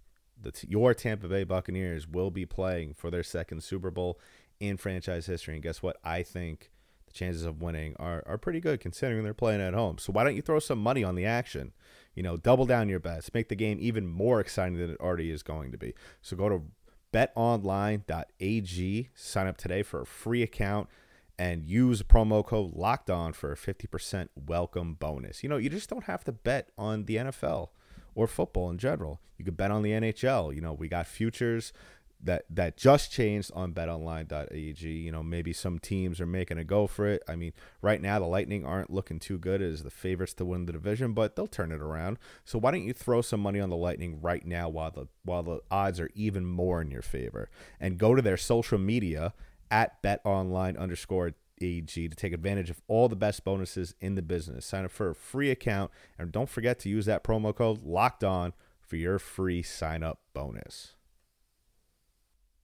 the 0.40 0.52
your 0.68 0.94
Tampa 0.94 1.28
Bay 1.28 1.44
Buccaneers 1.44 2.06
will 2.06 2.30
be 2.30 2.46
playing 2.46 2.94
for 2.94 3.10
their 3.10 3.22
second 3.22 3.62
Super 3.62 3.90
Bowl 3.90 4.18
in 4.60 4.76
franchise 4.76 5.26
history. 5.26 5.54
And 5.54 5.62
guess 5.62 5.82
what? 5.82 5.96
I 6.04 6.22
think 6.22 6.70
the 7.06 7.12
chances 7.12 7.44
of 7.44 7.60
winning 7.60 7.94
are, 7.98 8.22
are 8.26 8.38
pretty 8.38 8.60
good 8.60 8.80
considering 8.80 9.24
they're 9.24 9.34
playing 9.34 9.60
at 9.60 9.74
home. 9.74 9.98
So 9.98 10.12
why 10.12 10.24
don't 10.24 10.36
you 10.36 10.42
throw 10.42 10.58
some 10.58 10.78
money 10.78 11.04
on 11.04 11.14
the 11.14 11.26
action? 11.26 11.72
You 12.14 12.22
know, 12.22 12.36
double 12.36 12.66
down 12.66 12.88
your 12.88 13.00
bets, 13.00 13.32
make 13.34 13.48
the 13.48 13.56
game 13.56 13.78
even 13.80 14.06
more 14.06 14.40
exciting 14.40 14.78
than 14.78 14.90
it 14.90 15.00
already 15.00 15.30
is 15.30 15.42
going 15.42 15.72
to 15.72 15.78
be. 15.78 15.94
So 16.22 16.36
go 16.36 16.48
to 16.48 16.62
betonline.ag, 17.12 19.10
sign 19.14 19.46
up 19.46 19.56
today 19.56 19.82
for 19.82 20.00
a 20.00 20.06
free 20.06 20.42
account 20.42 20.88
and 21.38 21.64
use 21.64 22.02
promo 22.02 22.44
code 22.44 22.74
locked 22.74 23.10
on 23.10 23.32
for 23.32 23.52
a 23.52 23.56
50% 23.56 24.28
welcome 24.34 24.94
bonus. 24.94 25.42
You 25.42 25.50
know, 25.50 25.58
you 25.58 25.68
just 25.68 25.90
don't 25.90 26.04
have 26.04 26.24
to 26.24 26.32
bet 26.32 26.70
on 26.78 27.04
the 27.04 27.16
NFL 27.16 27.68
or 28.16 28.26
football 28.26 28.70
in 28.70 28.78
general. 28.78 29.20
You 29.38 29.44
could 29.44 29.56
bet 29.56 29.70
on 29.70 29.82
the 29.82 29.92
NHL. 29.92 30.52
You 30.52 30.60
know, 30.60 30.72
we 30.72 30.88
got 30.88 31.06
futures 31.06 31.72
that 32.22 32.46
that 32.48 32.78
just 32.78 33.12
changed 33.12 33.52
on 33.54 33.74
betonline.ag. 33.74 34.88
You 34.88 35.12
know, 35.12 35.22
maybe 35.22 35.52
some 35.52 35.78
teams 35.78 36.20
are 36.20 36.26
making 36.26 36.58
a 36.58 36.64
go 36.64 36.86
for 36.86 37.06
it. 37.06 37.22
I 37.28 37.36
mean, 37.36 37.52
right 37.82 38.00
now 38.00 38.18
the 38.18 38.24
Lightning 38.24 38.64
aren't 38.64 38.90
looking 38.90 39.18
too 39.18 39.38
good 39.38 39.60
as 39.60 39.82
the 39.82 39.90
favorites 39.90 40.32
to 40.34 40.44
win 40.46 40.64
the 40.64 40.72
division, 40.72 41.12
but 41.12 41.36
they'll 41.36 41.46
turn 41.46 41.70
it 41.70 41.82
around. 41.82 42.18
So 42.44 42.58
why 42.58 42.70
don't 42.70 42.84
you 42.84 42.94
throw 42.94 43.20
some 43.20 43.40
money 43.40 43.60
on 43.60 43.68
the 43.68 43.76
Lightning 43.76 44.20
right 44.20 44.44
now 44.44 44.68
while 44.70 44.90
the 44.90 45.08
while 45.22 45.42
the 45.42 45.60
odds 45.70 46.00
are 46.00 46.10
even 46.14 46.46
more 46.46 46.80
in 46.80 46.90
your 46.90 47.02
favor? 47.02 47.50
And 47.78 47.98
go 47.98 48.14
to 48.14 48.22
their 48.22 48.38
social 48.38 48.78
media 48.78 49.34
at 49.70 50.02
betonline 50.02 50.78
underscore 50.78 51.32
AG 51.60 52.08
to 52.08 52.14
take 52.14 52.32
advantage 52.32 52.70
of 52.70 52.80
all 52.88 53.08
the 53.08 53.16
best 53.16 53.44
bonuses 53.44 53.94
in 54.00 54.14
the 54.14 54.22
business. 54.22 54.66
Sign 54.66 54.84
up 54.84 54.90
for 54.90 55.10
a 55.10 55.14
free 55.14 55.50
account 55.50 55.90
and 56.18 56.32
don't 56.32 56.48
forget 56.48 56.78
to 56.80 56.88
use 56.88 57.06
that 57.06 57.24
promo 57.24 57.54
code 57.54 57.82
locked 57.82 58.24
on 58.24 58.52
for 58.80 58.96
your 58.96 59.18
free 59.18 59.62
sign 59.62 60.02
up 60.02 60.20
bonus. 60.32 60.94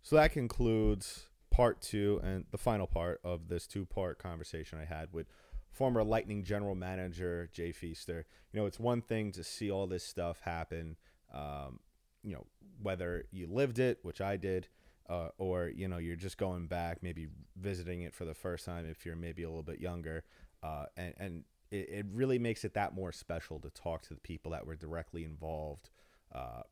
So 0.02 0.16
that 0.16 0.32
concludes 0.32 1.28
part 1.50 1.80
two 1.80 2.20
and 2.24 2.44
the 2.50 2.58
final 2.58 2.86
part 2.86 3.20
of 3.22 3.48
this 3.48 3.66
two 3.66 3.84
part 3.84 4.18
conversation 4.18 4.78
I 4.78 4.84
had 4.84 5.08
with 5.12 5.26
former 5.70 6.04
Lightning 6.04 6.44
general 6.44 6.74
manager 6.74 7.48
Jay 7.52 7.72
Feaster. 7.72 8.26
You 8.52 8.60
know, 8.60 8.66
it's 8.66 8.80
one 8.80 9.02
thing 9.02 9.32
to 9.32 9.44
see 9.44 9.70
all 9.70 9.86
this 9.86 10.04
stuff 10.04 10.40
happen, 10.40 10.96
um, 11.32 11.80
you 12.22 12.34
know, 12.34 12.46
whether 12.80 13.24
you 13.30 13.46
lived 13.46 13.78
it, 13.78 13.98
which 14.02 14.20
I 14.20 14.36
did, 14.36 14.68
uh, 15.08 15.28
or, 15.38 15.68
you 15.74 15.88
know, 15.88 15.98
you're 15.98 16.16
just 16.16 16.38
going 16.38 16.66
back, 16.66 17.02
maybe 17.02 17.28
visiting 17.56 18.02
it 18.02 18.14
for 18.14 18.24
the 18.24 18.34
first 18.34 18.64
time 18.64 18.86
if 18.88 19.04
you're 19.04 19.16
maybe 19.16 19.42
a 19.42 19.48
little 19.48 19.62
bit 19.62 19.80
younger. 19.80 20.24
Uh, 20.62 20.86
and 20.96 21.14
and 21.18 21.44
it, 21.70 21.88
it 21.88 22.06
really 22.12 22.38
makes 22.38 22.64
it 22.64 22.74
that 22.74 22.94
more 22.94 23.12
special 23.12 23.58
to 23.60 23.70
talk 23.70 24.02
to 24.02 24.14
the 24.14 24.20
people 24.20 24.52
that 24.52 24.66
were 24.66 24.76
directly 24.76 25.24
involved 25.24 25.90
uh, 26.34 26.62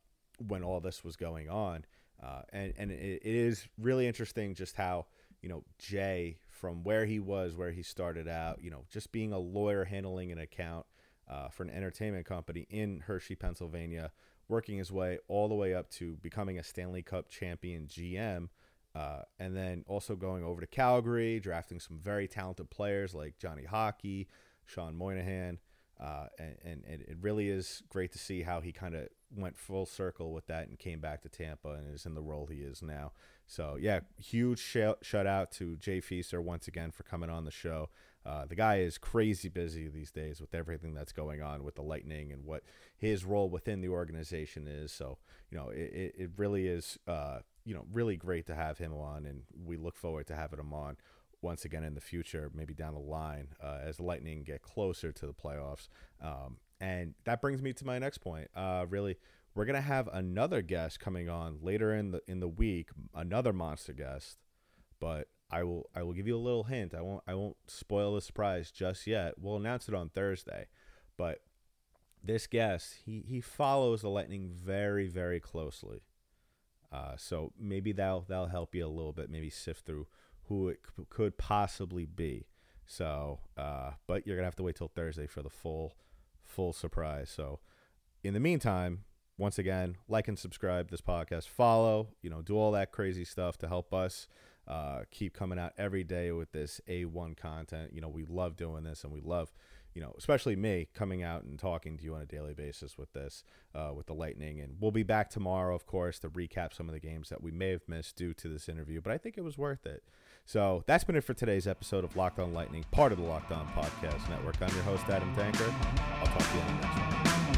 when 0.47 0.62
all 0.62 0.81
this 0.81 1.03
was 1.03 1.16
going 1.16 1.49
on. 1.49 1.85
Uh, 2.23 2.43
and 2.53 2.73
and 2.77 2.90
it, 2.90 3.23
it 3.23 3.35
is 3.35 3.66
really 3.79 4.07
interesting 4.07 4.55
just 4.55 4.77
how 4.77 5.07
you 5.43 5.49
know 5.49 5.64
Jay 5.79 6.38
from 6.49 6.85
where 6.85 7.07
he 7.07 7.19
was, 7.19 7.57
where 7.57 7.71
he 7.71 7.83
started 7.83 8.29
out, 8.29 8.62
you 8.62 8.71
know, 8.71 8.85
just 8.90 9.11
being 9.12 9.33
a 9.33 9.38
lawyer 9.38 9.85
handling 9.85 10.31
an 10.31 10.38
account 10.38 10.85
uh, 11.29 11.49
for 11.49 11.62
an 11.62 11.71
entertainment 11.71 12.27
company 12.27 12.66
in 12.69 13.01
Hershey, 13.01 13.35
Pennsylvania, 13.35 14.12
working 14.51 14.79
his 14.79 14.93
way 14.93 15.19
all 15.29 15.49
the 15.49 15.55
way 15.55 15.75
up 15.75 15.89
to 15.91 16.17
becoming 16.17 16.59
a 16.59 16.63
Stanley 16.63 17.03
Cup 17.03 17.29
champion 17.29 17.87
GM, 17.87 18.49
uh, 18.95 19.21
and 19.39 19.57
then 19.57 19.85
also 19.87 20.17
going 20.17 20.45
over 20.45 20.61
to 20.61 20.67
Calgary, 20.67 21.41
drafting 21.41 21.79
some 21.81 21.99
very 21.99 22.27
talented 22.27 22.69
players 22.69 23.15
like 23.15 23.39
Johnny 23.39 23.65
Hockey, 23.65 24.29
Sean 24.67 24.97
Monahan. 24.97 25.59
Uh, 25.99 26.27
and, 26.39 26.57
and, 26.65 26.85
and 26.89 27.03
it 27.03 27.19
really 27.21 27.51
is 27.51 27.83
great 27.91 28.11
to 28.11 28.19
see 28.19 28.43
how 28.43 28.61
he 28.61 28.73
kind 28.73 28.95
of 28.95 29.09
went 29.37 29.59
full 29.59 29.85
circle 29.85 30.33
with 30.33 30.47
that 30.47 30.67
and 30.67 30.79
came 30.79 30.99
back 30.99 31.21
to 31.21 31.29
Tampa 31.29 31.73
and 31.73 31.95
is 31.95 32.07
in 32.07 32.15
the 32.15 32.23
role 32.23 32.47
he 32.47 32.61
is 32.61 32.83
now. 32.83 33.13
So 33.47 33.77
yeah, 33.79 34.01
huge 34.17 34.59
shout, 34.59 34.99
shout 35.03 35.27
out 35.27 35.53
to 35.53 35.77
Jay 35.77 36.01
Feaster 36.01 36.41
once 36.41 36.67
again 36.67 36.91
for 36.91 37.03
coming 37.03 37.29
on 37.29 37.45
the 37.45 37.51
show. 37.51 37.91
Uh, 38.25 38.45
the 38.45 38.55
guy 38.55 38.79
is 38.81 38.99
crazy 38.99 39.49
busy 39.49 39.89
these 39.89 40.11
days 40.11 40.41
with 40.41 40.55
everything 40.55 40.95
that's 40.95 41.13
going 41.13 41.43
on 41.43 41.65
with 41.65 41.75
the 41.75 41.83
Lightning 41.83 42.33
and 42.33 42.45
what 42.45 42.63
his 42.97 43.25
role 43.25 43.49
within 43.49 43.81
the 43.81 43.89
organization 43.89 44.69
is. 44.69 44.93
So 44.93 45.19
you 45.51 45.59
know, 45.59 45.71
it, 45.71 46.15
it 46.17 46.31
really 46.37 46.69
is 46.69 46.99
uh, 47.09 47.39
you 47.65 47.75
know 47.75 47.85
really 47.93 48.17
great 48.17 48.47
to 48.47 48.55
have 48.55 48.79
him 48.79 48.93
on, 48.95 49.27
and 49.27 49.43
we 49.65 49.77
look 49.77 49.97
forward 49.97 50.27
to 50.29 50.37
having 50.37 50.59
him 50.59 50.73
on 50.73 50.97
once 51.43 51.65
again 51.65 51.83
in 51.83 51.95
the 51.95 52.01
future, 52.01 52.51
maybe 52.55 52.75
down 52.75 52.95
the 52.95 53.01
line 53.01 53.49
uh, 53.63 53.79
as 53.83 53.97
the 53.97 54.03
Lightning 54.03 54.45
get 54.45 54.63
closer 54.63 55.11
to 55.11 55.27
the 55.27 55.33
playoffs. 55.33 55.89
Um, 56.23 56.59
and 56.81 57.15
that 57.25 57.41
brings 57.41 57.63
me 57.63 57.73
to 57.75 57.87
my 57.87 57.99
next 57.99 58.19
point. 58.19 58.49
Uh, 58.55 58.85
really, 58.89 59.17
we're 59.55 59.65
gonna 59.65 59.81
have 59.81 60.09
another 60.13 60.63
guest 60.63 61.01
coming 61.01 61.29
on 61.29 61.59
later 61.63 61.95
in 61.95 62.13
the 62.13 62.23
in 62.27 62.41
the 62.41 62.49
week, 62.49 62.91
another 63.15 63.53
monster 63.53 63.93
guest. 63.93 64.39
But 65.01 65.29
I 65.51 65.65
will 65.65 65.91
I 65.95 66.03
will 66.03 66.13
give 66.13 66.27
you 66.27 66.37
a 66.37 66.39
little 66.39 66.65
hint. 66.65 66.95
I 66.95 67.01
won't 67.01 67.23
I 67.27 67.35
won't 67.35 67.57
spoil 67.67 68.15
the 68.15 68.21
surprise 68.21 68.71
just 68.71 69.07
yet. 69.07 69.35
We'll 69.39 69.57
announce 69.57 69.89
it 69.89 69.95
on 69.95 70.09
Thursday. 70.11 70.67
But 71.17 71.41
this 72.23 72.47
guest, 72.47 72.97
he 73.05 73.25
he 73.27 73.41
follows 73.41 74.03
the 74.03 74.11
Lightning 74.11 74.51
very 74.53 75.09
very 75.09 75.41
closely. 75.41 76.03
Uh, 76.93 77.17
so 77.17 77.53
maybe 77.59 77.93
that'll 77.93 78.25
that'll 78.29 78.47
help 78.47 78.75
you 78.75 78.87
a 78.87 78.89
little 78.89 79.13
bit. 79.13 79.31
Maybe 79.31 79.51
sift 79.51 79.87
through 79.87 80.07
who 80.49 80.69
it 80.69 80.81
c- 80.85 81.05
could 81.09 81.39
possibly 81.39 82.05
be. 82.05 82.47
So, 82.87 83.39
uh, 83.57 83.93
but 84.07 84.27
you're 84.27 84.37
gonna 84.37 84.47
have 84.47 84.57
to 84.57 84.65
wait 84.65 84.77
till 84.77 84.89
Thursday 84.89 85.27
for 85.27 85.43
the 85.43 85.51
full 85.51 85.95
full 86.43 86.73
surprise. 86.73 87.31
So, 87.31 87.61
in 88.25 88.35
the 88.35 88.41
meantime, 88.41 89.05
once 89.39 89.59
again, 89.59 89.97
like 90.09 90.29
and 90.29 90.39
subscribe 90.39 90.91
this 90.91 91.01
podcast, 91.01 91.49
follow, 91.49 92.09
you 92.23 92.31
know, 92.31 92.43
do 92.43 92.57
all 92.57 92.73
that 92.73 92.93
crazy 92.93 93.25
stuff 93.25 93.57
to 93.59 93.69
help 93.69 93.95
us 93.95 94.27
uh, 94.68 95.01
keep 95.11 95.35
coming 95.35 95.59
out 95.59 95.73
every 95.77 96.05
day 96.05 96.31
with 96.33 96.53
this 96.53 96.81
A1 96.88 97.37
content. 97.37 97.92
You 97.92 98.01
know, 98.01 98.09
we 98.09 98.25
love 98.25 98.57
doing 98.57 98.85
this 98.85 99.05
and 99.05 99.12
we 99.12 99.20
love, 99.20 99.53
you 99.94 100.01
know, 100.01 100.14
especially 100.16 100.57
me 100.57 100.88
coming 100.94 101.23
out 101.23 101.42
and 101.42 101.59
talking 101.59 101.96
to 101.99 102.05
you 102.05 102.14
on 102.14 102.23
a 102.23 102.27
daily 102.27 102.55
basis 102.55 102.96
with 102.96 103.12
this, 103.12 103.42
uh, 103.75 103.90
with 103.94 104.07
the 104.07 104.14
Lightning. 104.14 104.61
And 104.61 104.77
we'll 104.81 104.92
be 104.92 105.03
back 105.03 105.31
tomorrow, 105.31 105.75
of 105.75 105.87
course, 105.87 106.18
to 106.20 106.31
recap 106.31 106.75
some 106.75 106.88
of 106.88 106.94
the 106.94 107.01
games 107.01 107.29
that 107.31 107.42
we 107.42 107.51
may 107.51 107.70
have 107.70 107.88
missed 107.88 108.16
due 108.16 108.35
to 108.35 108.49
this 108.49 108.68
interview, 108.68 109.01
but 109.01 109.12
I 109.12 109.18
think 109.18 109.37
it 109.37 109.44
was 109.44 109.59
worth 109.59 109.87
it. 109.87 110.03
So 110.46 110.83
that's 110.87 111.05
been 111.05 111.16
it 111.16 111.25
for 111.25 111.35
today's 111.35 111.66
episode 111.66 112.05
of 112.05 112.16
Locked 112.16 112.38
On 112.38 112.53
Lightning, 112.53 112.85
part 112.90 113.12
of 113.12 113.18
the 113.18 113.25
Locked 113.25 113.53
On 113.53 113.66
Podcast 113.68 114.29
Network. 114.29 114.61
I'm 114.62 114.75
your 114.75 114.85
host, 114.85 115.05
Adam 115.09 115.35
Tanker. 115.35 115.73
I'll 116.20 116.27
talk 116.27 116.38
to 116.38 116.57
you 116.57 117.50